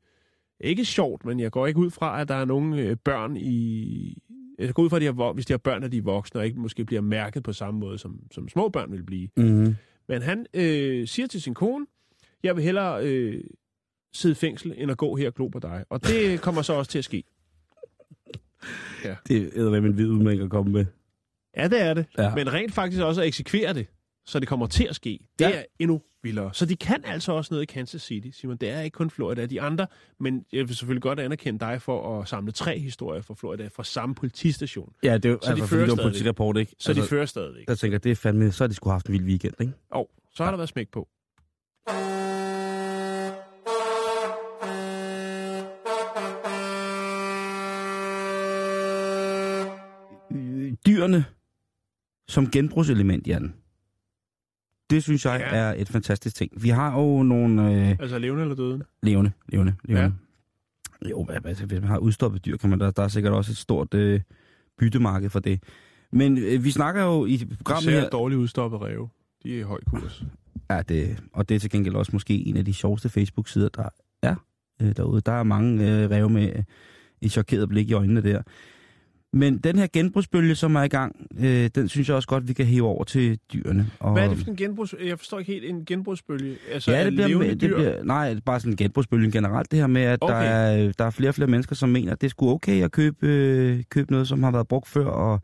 [0.60, 4.24] Ikke sjovt, men jeg går ikke ud fra, at der er nogle øh, børn i...
[4.60, 6.40] Jeg går ud fra, at de har, hvis de har børn, at de er voksne,
[6.40, 9.30] og ikke måske bliver mærket på samme måde, som, som små børn vil blive.
[9.38, 9.76] Mm-hmm.
[10.08, 11.86] Men han øh, siger til sin kone,
[12.44, 13.44] jeg vil hellere øh,
[14.14, 15.86] sidde i fængsel, end at gå her og glo på dig.
[15.90, 17.24] Og det kommer så også til at ske.
[19.28, 20.86] Det er med en vid udmæng at komme med.
[21.58, 22.06] Ja, det er det.
[22.18, 22.24] Ja.
[22.24, 22.36] Ja.
[22.36, 23.88] Men rent faktisk også at eksekvere det,
[24.30, 25.50] så det kommer til at ske, det Ja.
[25.50, 25.58] ja.
[25.60, 26.54] er endnu vildere.
[26.54, 28.58] Så de kan altså også noget i Kansas City, Simon.
[28.58, 29.46] Det er ikke kun Florida.
[29.46, 29.88] De andre,
[30.20, 33.84] men jeg vil selvfølgelig godt anerkende dig for at samle tre historier fra Florida fra
[33.84, 34.94] samme politistation.
[35.04, 36.76] Ja, det er Så de altså, fordi fører det politirapport, ikke?
[36.80, 37.64] Så altså, de fører stadigvæk.
[37.68, 39.74] Jeg tænker, det er fandme, så har de skulle have haft en vild weekend, ikke?
[39.92, 41.08] Og så har der været smæk på.
[50.32, 51.26] Øh, Dyrene
[52.28, 53.54] som genbrugselement, Jan.
[54.90, 55.58] Det synes jeg Ja.
[55.58, 56.52] er et fantastisk ting.
[56.64, 58.84] Vi har jo nogle øh, Altså levende eller døde?
[59.04, 60.14] levende, levende, levende.
[61.04, 61.10] Ja.
[61.10, 63.52] Jo, hvad- altså, hvis man har udstoppet dyr, kan man, der, der er sikkert også
[63.52, 64.22] et stort øh,
[64.80, 65.64] byttemarked for det.
[66.12, 68.10] Men øh, vi snakker jo i programmet her...
[68.10, 69.10] dårligt udstoppet ræve.
[69.44, 70.24] De er i høj kurs.
[70.70, 73.90] Ja, det, og det er til gengæld også måske en af de sjoveste Facebook-sider, der
[74.24, 74.36] er
[74.82, 75.22] øh, derude.
[75.22, 76.64] Der er mange øh, ræve med øh,
[77.22, 78.42] et chokeret blik i øjnene der.
[79.34, 82.54] Men den her genbrugsbølge, som er i gang, øh, den synes jeg også godt, vi
[82.54, 83.92] kan hæve over til dyrene.
[84.00, 84.96] Og, Hvad er det for en genbrugs...
[85.06, 86.58] Jeg forstår ikke helt en genbrugsbølge.
[86.72, 89.72] Altså, Ja, det bliver, levende det bliver, nej, bare sådan genbrugsbølgen generelt.
[89.72, 90.34] Det her med, at okay.
[90.34, 92.84] der, er, der er flere og flere mennesker, som mener, at det er sgu okay
[92.84, 95.42] at købe, øh, købe noget, som har været brugt før, og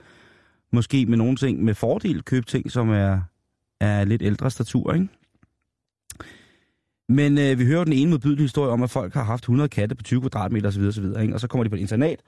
[0.72, 3.20] måske med nogle ting med fordel købe ting, som er,
[3.80, 5.08] er lidt ældre statur, ikke?
[7.10, 9.96] Men øh, vi hører den ene modbydelige historie om, at folk har haft 100 katte
[9.96, 10.82] på 20 kvadratmeter osv.
[10.82, 11.06] osv.
[11.22, 11.34] Ikke?
[11.34, 12.20] Og så kommer de på et internat.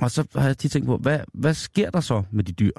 [0.00, 2.72] Og så har jeg tit tænkt på, hvad, hvad sker der så med de dyr?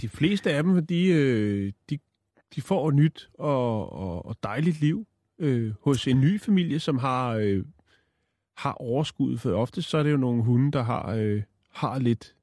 [0.00, 1.98] De fleste af dem, de, øh, de,
[2.54, 5.06] de får et nyt og, og, og dejligt liv
[5.38, 7.64] øh, hos en ny familie, som har, øh,
[8.56, 9.38] har overskud.
[9.38, 12.34] For ofte så er det jo nogle hunde, der har, øh, har lidt,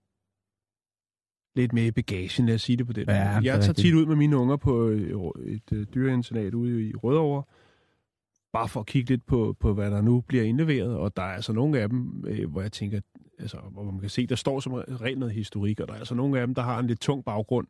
[1.55, 3.51] lidt med i bagagen, lad os sige det på den Ja, måde.
[3.51, 7.43] Jeg tager tit ud med mine unger på øh, et øh, dyreinternat ude i Rødovre,
[8.53, 10.95] bare for at kigge lidt på, på, hvad der nu bliver indleveret.
[10.97, 12.99] Og der er altså nogle af dem, øh, hvor jeg tænker,
[13.39, 16.15] altså, hvor man kan se, der står som regel noget historik, og der er altså
[16.15, 17.67] nogle af dem, der har en lidt tung baggrund.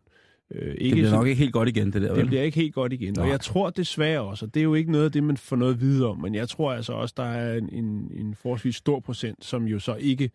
[0.52, 2.08] Øh, Det ikke bliver sådan- nok ikke helt godt igen, det der.
[2.08, 2.26] det vel?
[2.28, 3.18] bliver ikke helt godt igen.
[3.20, 3.32] Og Nej.
[3.32, 5.74] jeg tror desværre også, og det er jo ikke noget af det, man får noget
[5.74, 9.00] at vide om, men jeg tror altså også, der er en, en, en forholdsvis stor
[9.00, 10.30] procent, som jo så ikke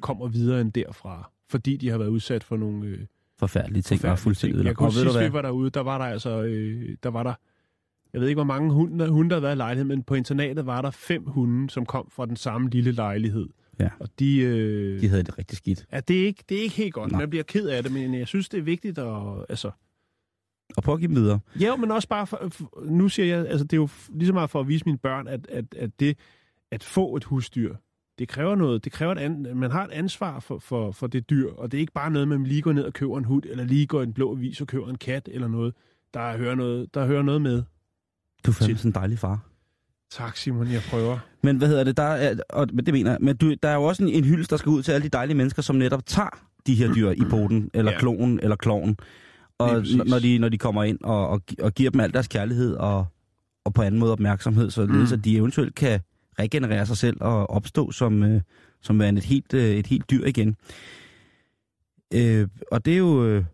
[0.00, 2.98] kommer videre end derfra, fordi de har været udsat for nogle øh,
[3.38, 4.66] Forfærdelige ting, forfærdelige fuldstændig ting.
[4.66, 7.34] Jeg kunne Og sidst, vi var derude, der var der altså, øh, der var der,
[8.12, 10.66] jeg ved ikke, hvor mange hunde, hunde der har været i lejligheden, men på internatet
[10.66, 13.48] var der fem hunde, som kom fra den samme lille lejlighed.
[13.80, 13.88] Ja.
[14.00, 15.86] Og de, øh, De havde det rigtig skidt.
[15.92, 17.12] ja, det, er ikke, det er ikke helt godt.
[17.12, 17.20] Nej.
[17.20, 19.70] Man bliver ked af det, men jeg synes, det er vigtigt at, altså,
[20.76, 21.38] Og prøv at give dem videre.
[21.60, 24.32] Ja, men også bare, for, for, nu siger jeg, altså det er jo lige så
[24.32, 26.18] meget for at vise mine børn, at, at, at det
[26.70, 27.74] at få et husdyr,
[28.18, 31.30] det kræver noget, det kræver et an, man har et ansvar for, for, for det
[31.30, 33.42] dyr, og det er ikke bare noget, man lige går ned og køber en hund,
[33.50, 35.74] eller lige går i en blå avis og køber en kat eller noget.
[36.14, 37.62] Der hører noget, der hører noget med.
[38.46, 39.40] Du er fandme sådan en dejlig far.
[40.10, 41.18] Tak Simon, jeg prøver.
[41.42, 41.96] Men hvad hedder det?
[41.96, 43.18] Der er, og, det mener jeg.
[43.20, 45.08] Men du, der er jo også en, en hyldest, der skal ud til alle de
[45.08, 47.98] dejlige mennesker, som netop tager de her dyr i poten, eller Ja.
[47.98, 48.96] klonen, eller kloven.
[49.58, 52.74] Og når de, når de kommer ind og, og, og giver dem al deres kærlighed
[52.74, 53.06] og,
[53.64, 55.02] og på anden måde opmærksomhed, så mm.
[55.02, 56.00] at de eventuelt kan
[56.38, 58.40] regenerere sig selv og opstå som, øh,
[58.82, 60.56] som værende et helt, øh, et helt dyr igen.
[62.14, 63.26] Øh, og det er jo...
[63.26, 63.44] Øh,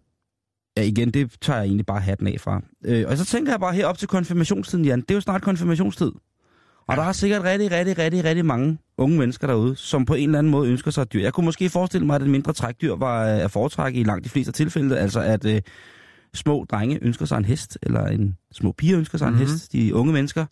[0.76, 2.62] ja, igen, det tager jeg egentlig bare hatten af fra.
[2.84, 5.00] Øh, og så tænker jeg bare her op til konfirmationstiden, Jan.
[5.00, 6.12] Det er jo snart konfirmationstid.
[6.86, 7.00] Og Ja.
[7.02, 10.38] der er sikkert rigtig, rigtig, rigtig, rigtig mange unge mennesker derude, som på en eller
[10.38, 11.20] anden måde ønsker sig et dyr.
[11.22, 14.24] Jeg kunne måske forestille mig, at et mindre trækdyr var øh, at foretrække i langt
[14.24, 14.98] de fleste tilfælde.
[14.98, 15.60] Altså at øh,
[16.34, 19.42] små drenge ønsker sig en hest, eller en små piger ønsker sig mm-hmm.
[19.42, 19.52] en Mhm.
[19.54, 19.72] hest.
[19.72, 20.46] De unge mennesker.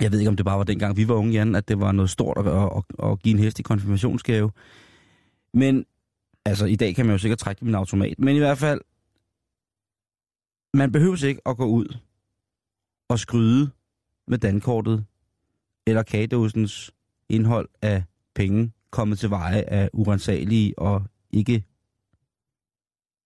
[0.00, 1.92] Jeg ved ikke, om det bare var dengang, vi var unge, Jan, at det var
[1.92, 4.50] noget stort at, at, at, at give en hest i konfirmationsgave.
[5.54, 5.84] Men
[6.46, 8.18] altså, i dag kan man jo sikkert trække min automat.
[8.18, 8.80] Men i hvert fald,
[10.74, 11.96] man behøver ikke at gå ud
[13.08, 13.70] og skryde
[14.26, 15.04] med dankortet
[15.86, 16.90] eller kagedåsens
[17.28, 21.64] indhold af penge kommet til veje af urensagelige og ikke,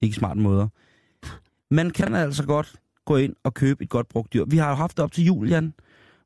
[0.02, 0.68] ikke smart måder.
[1.70, 4.44] Man kan altså godt gå ind og købe et godt brugt dyr.
[4.44, 5.74] Vi har jo haft det op til jul, Jan,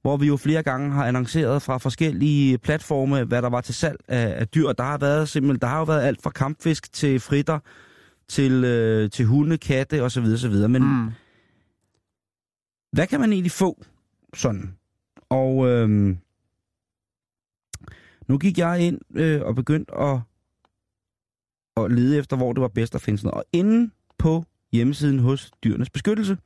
[0.05, 3.99] hvor vi jo flere gange har annonceret fra forskellige platforme, hvad der var til salg
[4.09, 4.73] af, af dyr.
[4.73, 7.59] Der har været simpelthen, der har jo været alt fra kampfisk til fritter,
[8.29, 10.25] til, øh, til hunde, katte osv.
[10.25, 10.53] osv.
[10.53, 11.11] Men mm.
[12.93, 13.85] hvad kan man egentlig få
[14.35, 14.77] sådan?
[15.31, 16.19] Og øhm,
[18.29, 20.21] nu gik jeg ind øh, og begyndte at,
[21.77, 23.45] at lede efter, hvor det var bedst at finde sådan noget.
[23.45, 26.37] Og inde på hjemmesiden hos Dyrenes Beskyttelse,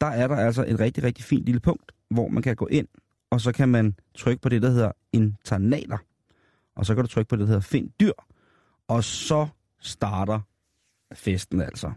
[0.00, 2.88] der er der altså et rigtig, rigtig fint lille punkt, hvor man kan gå ind,
[3.30, 5.98] og så kan man trykke på det, der hedder internater.
[6.76, 8.12] Og så kan du trykke på det, der hedder find dyr.
[8.88, 9.46] Og så
[9.80, 10.40] starter
[11.14, 11.92] festen altså.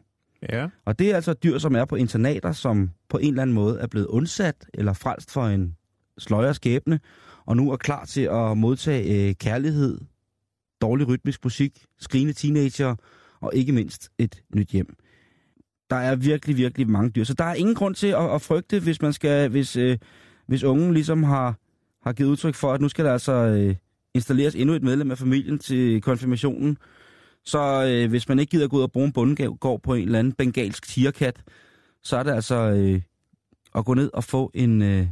[0.50, 0.70] Ja.
[0.86, 3.80] Og det er altså dyr, som er på internater, som på en eller anden måde
[3.80, 5.76] er blevet undsat eller frelst for en
[6.18, 7.00] sløjer skæbne,
[7.46, 10.00] og nu er klar til at modtage øh, kærlighed,
[10.82, 12.96] dårlig rytmisk musik, skrigende teenager
[13.40, 14.96] og ikke mindst et nyt hjem.
[15.94, 18.80] Der er virkelig, virkelig mange dyr, så der er ingen grund til at, at frygte,
[18.80, 19.98] hvis man skal, hvis, øh,
[20.48, 21.56] hvis ungen ligesom har,
[22.04, 23.76] har givet udtryk for, at nu skal der altså øh,
[24.14, 26.78] installeres endnu et medlem af familien til konfirmationen,
[27.46, 30.20] så øh, hvis man ikke gider gå ud og bruge en bundegård på en eller
[30.20, 31.42] anden bengalsk tigerkat,
[32.04, 33.02] så er det altså øh,
[33.76, 35.08] at gå ned og få en, øh,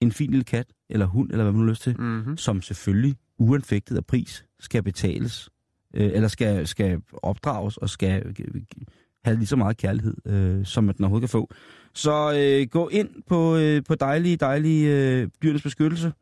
[0.00, 2.36] en fin lille kat, eller hund, eller hvad man har lyst til, Mm-hmm.
[2.36, 5.50] som selvfølgelig uanfægtet af pris skal betales,
[5.94, 8.34] øh, eller skal, skal opdrages og skal
[9.24, 11.50] have lige så meget kærlighed, øh, som man overhovedet kan få.
[11.94, 16.12] Så øh, gå ind på, øh, på dejlige, dejlige øh, dyrenes beskyttelse,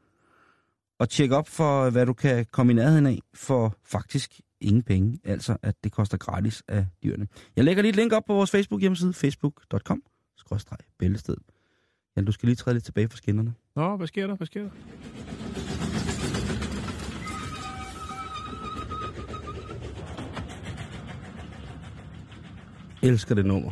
[0.99, 5.19] og tjek op for, hvad du kan komme i nærheden af, for faktisk ingen penge.
[5.25, 7.27] Altså, at det koster gratis af dyrene.
[7.57, 10.03] Jeg lægger lige et link op på vores Facebook hjemmeside, facebook.com,
[10.37, 11.37] skrådstreg, bæltested.
[12.17, 13.55] Ja, du skal lige træde lidt tilbage fra skinnerne.
[13.77, 14.37] Nå, hvad sker der?
[14.37, 14.71] Hvad sker der?
[23.03, 23.71] Elsker det nummer.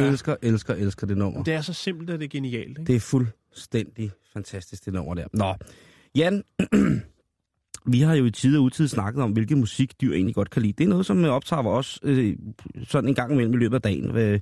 [0.00, 0.06] Ja.
[0.06, 1.42] Elsker, elsker, elsker det nummer.
[1.42, 2.84] Det er så simpelt, at det er genialt, ikke?
[2.84, 5.24] Det er fuldstændig fantastisk, det nummer der.
[5.32, 5.54] Nå,
[6.14, 6.42] Jan,
[7.92, 10.62] vi har jo i tid og utid snakket om, hvilke musik dyr egentlig godt kan
[10.62, 10.72] lide.
[10.72, 12.36] Det er noget, som optager os øh,
[12.84, 14.10] sådan en gang imellem i løbet af dagen.
[14.10, 14.38] Hvad,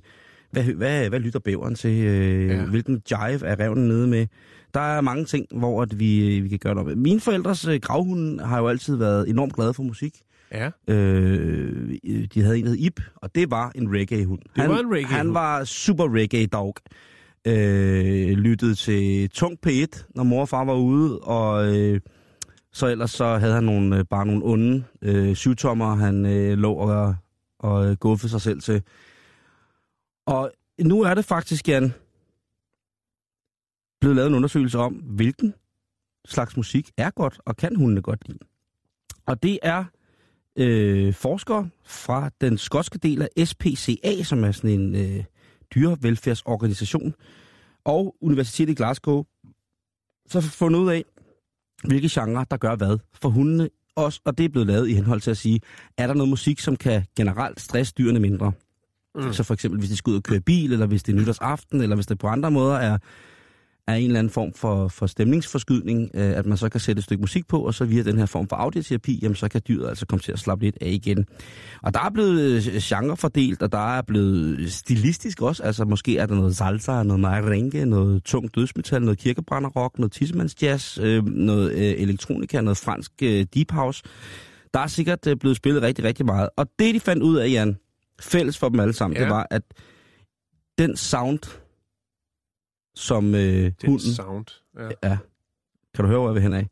[0.51, 2.03] hvad, hvad, hvad lytter bæveren til?
[2.03, 2.55] Øh, Ja.
[2.55, 2.65] ja.
[2.65, 4.27] Hvilken jive er revnen nede med?
[4.73, 6.95] Der er mange ting, hvor at vi, øh, vi kan gøre noget med.
[6.95, 10.21] Mine forældres øh, gravhunde har jo altid været enormt glade for musik.
[10.51, 10.69] Ja.
[10.87, 11.97] Øh,
[12.33, 14.39] de havde en, der hed Ip, og det var en reggae-hund.
[14.39, 15.17] Det han, var en reggae-hund.
[15.17, 16.75] Han var super reggae-dog.
[17.47, 21.99] Øh, lyttede til tung P1, når mor og far var ude, og øh,
[22.71, 26.73] så ellers så havde han nogle, øh, bare nogle onde øh, syvtommer, han øh, lå
[26.73, 27.15] og,
[27.59, 28.83] og øh, guffede sig selv til.
[30.25, 31.93] Og nu er det faktisk, Jan,
[34.01, 35.53] blevet lavet en undersøgelse om, hvilken
[36.25, 38.39] slags musik er godt, og kan hundene godt lide.
[39.25, 39.83] Og det er
[40.57, 45.23] øh, forskere fra den skotske del af SPCA, som er sådan en øh,
[45.75, 47.13] dyrevelfærdsorganisation,
[47.85, 49.23] og Universitetet i Glasgow,
[50.29, 51.03] så har fundet ud af,
[51.83, 55.21] hvilke genrer, der gør hvad for hundene også, og det er blevet lavet i henhold
[55.21, 55.59] til at sige,
[55.97, 58.51] er der noget musik, som kan generelt stresse dyrene mindre?
[59.15, 59.33] Mm.
[59.33, 61.81] Så for eksempel, hvis de skal ud og køre bil, eller hvis det er nytårsaften,
[61.81, 62.97] eller hvis det på andre måder er,
[63.87, 67.03] er en eller anden form for, for stemningsforskydning, øh, at man så kan sætte et
[67.03, 69.89] stykke musik på, og så via den her form for audioterapi, jamen så kan dyret
[69.89, 71.25] altså komme til at slappe lidt af igen.
[71.83, 76.17] Og der er blevet øh, genre fordelt, og der er blevet stilistisk også, altså måske
[76.17, 81.71] er der noget salsa, noget merengue, noget tung dødsmetal, noget kirkebrænderrock, noget tissemandsjazz, øh, noget
[81.71, 84.03] øh, elektronika, noget fransk øh, deep house.
[84.73, 86.49] Der er sikkert øh, blevet spillet rigtig, rigtig meget.
[86.57, 87.77] Og det, de fandt ud af, Jan,
[88.21, 89.23] fælles for dem alle sammen, ja.
[89.23, 89.61] det var, at
[90.77, 91.39] den sound,
[92.97, 93.99] som øh, Den hunden...
[93.99, 94.45] sound.
[94.79, 94.89] Ja.
[95.03, 95.17] Ja.
[95.95, 96.67] Kan du høre, hvor jeg vil hen af?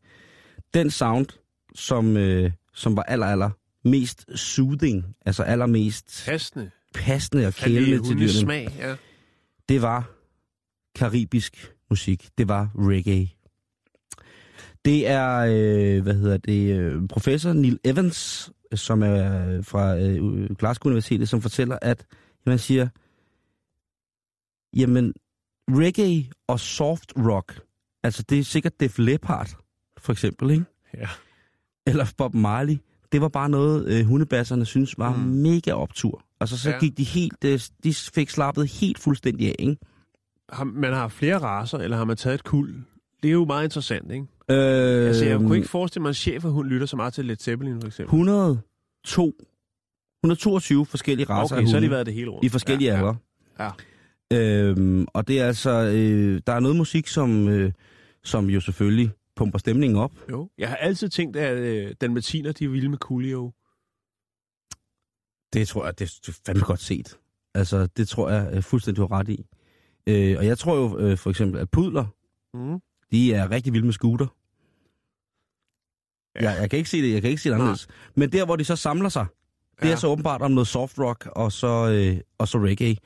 [0.74, 1.26] Den sound,
[1.74, 3.50] som, øh, som var aller, aller
[3.84, 6.70] mest soothing, altså allermest Passende.
[6.94, 8.96] passende og kælende til dyrene, smag, ja.
[9.68, 10.10] det var
[10.94, 12.28] karibisk musik.
[12.38, 13.28] Det var reggae.
[14.84, 20.90] Det er, øh, hvad hedder det, øh, professor Neil Evans, som er fra øh, Glasgow
[20.90, 22.06] Universitet, som fortæller, at
[22.46, 22.88] man siger,
[24.76, 25.14] jamen,
[25.70, 27.60] reggae og soft rock,
[28.02, 29.56] altså det er sikkert Def Leppard,
[29.98, 30.64] for eksempel, ikke?
[30.94, 31.08] Ja.
[31.86, 32.76] Eller Bob Marley,
[33.12, 35.22] det var bare noget, øh, hundebasserne synes var Mm.
[35.22, 35.28] mm.
[35.28, 36.22] mega optur.
[36.40, 36.74] Altså så Ja.
[36.74, 36.80] ja.
[36.80, 39.76] gik de helt, øh, de fik slappet helt fuldstændig af, ikke?
[40.52, 42.74] Har, man har flere raser, eller har man taget et kuld?
[43.22, 44.26] Det er jo meget interessant, ikke?
[44.48, 47.14] Øh, Altså, jeg kunne ikke forestille mig, at en chef og hund lytter så meget
[47.14, 48.10] til Led Zeppelin, for eksempel.
[48.14, 49.32] 102,
[50.24, 52.44] 122 forskellige racer Okay, af så har de hunde været det hele rundt.
[52.44, 53.16] i forskellige ja, aldre.
[53.60, 53.70] Ja.
[54.32, 57.72] Øhm, og det er altså, øh, der er noget musik, som, øh,
[58.24, 60.12] som jo selvfølgelig pumper stemningen op.
[60.30, 60.50] Jo.
[60.58, 63.52] Jeg har altid tænkt, at øh, den Martiner, de er vilde med Coolio.
[65.52, 67.18] Det tror jeg, det er fandme godt set.
[67.54, 69.46] Altså, det tror jeg øh, fuldstændig har ret i.
[70.06, 72.04] Øh, og jeg tror jo øh, for eksempel, at pudler,
[72.54, 72.80] Mm.
[73.12, 74.26] de er rigtig vilde med scooter.
[76.42, 76.50] Ja.
[76.50, 77.62] Jeg, jeg kan ikke se det, jeg kan ikke se det Nej.
[77.64, 77.88] anderledes.
[78.14, 79.26] Men der, hvor de så samler sig,
[79.82, 79.92] det Ja.
[79.92, 82.96] er så åbenbart om noget soft rock og så, øh, og så reggae.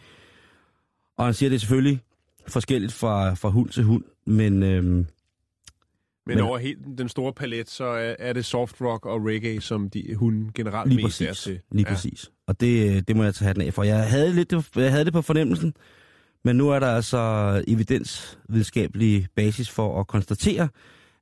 [1.21, 2.01] Og han siger, det er selvfølgelig
[2.49, 5.07] forskelligt fra, fra hund til hund, men øh, Men,
[6.27, 9.91] Men- over helt den store palet, så er, er det soft rock og reggae, som
[9.91, 11.43] de hunden generelt lige mest er præcis.
[11.45, 11.61] til.
[11.73, 11.95] Lige ja.
[11.95, 12.31] præcis.
[12.47, 13.83] Og det, det må jeg tage hatten af for.
[13.83, 15.75] Jeg havde, lidt, jeg havde det på fornemmelsen,
[16.45, 20.69] men nu er der altså evidensvidenskabelig basis for at konstatere,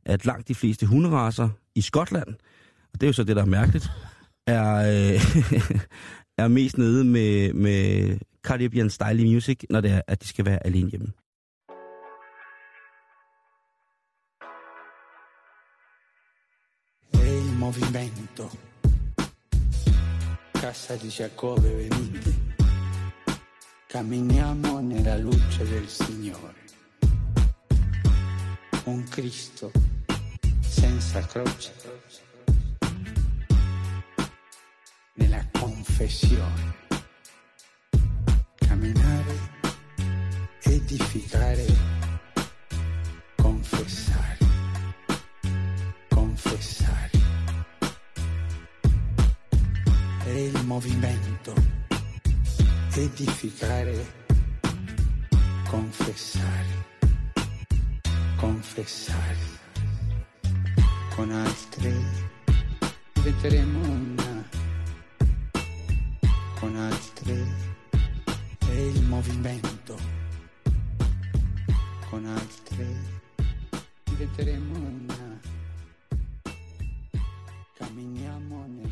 [0.05, 2.29] at langt de fleste hunderaser i Skotland,
[2.93, 3.91] og det er jo så det, der er mærkeligt,
[4.47, 5.21] er, øh,
[6.45, 10.67] er mest nede med, med Caribbean Style Music, når det er, at de skal være
[10.67, 11.13] alene hjemme.
[17.13, 18.51] il movimento.
[20.53, 22.47] Casa di Giacobbe, venite.
[23.87, 26.67] Camminiamo nella luce del Signore.
[28.85, 29.71] Un Cristo
[30.61, 31.73] senza croce.
[35.15, 36.75] Nella confessione.
[38.57, 39.35] Camminare,
[40.63, 41.67] edificare,
[43.37, 44.39] confessare
[46.09, 47.11] confessare.
[50.25, 51.55] È il movimento.
[52.95, 54.07] Edificare,
[55.69, 56.87] confessare,
[58.37, 59.57] confessare.
[61.15, 61.95] Con altri
[63.13, 64.28] diventeremo una
[66.59, 67.47] con altre
[68.69, 69.97] e il movimento.
[72.11, 72.87] Con altre
[74.05, 75.41] diventeremo una.
[77.75, 78.88] Camminiamo nel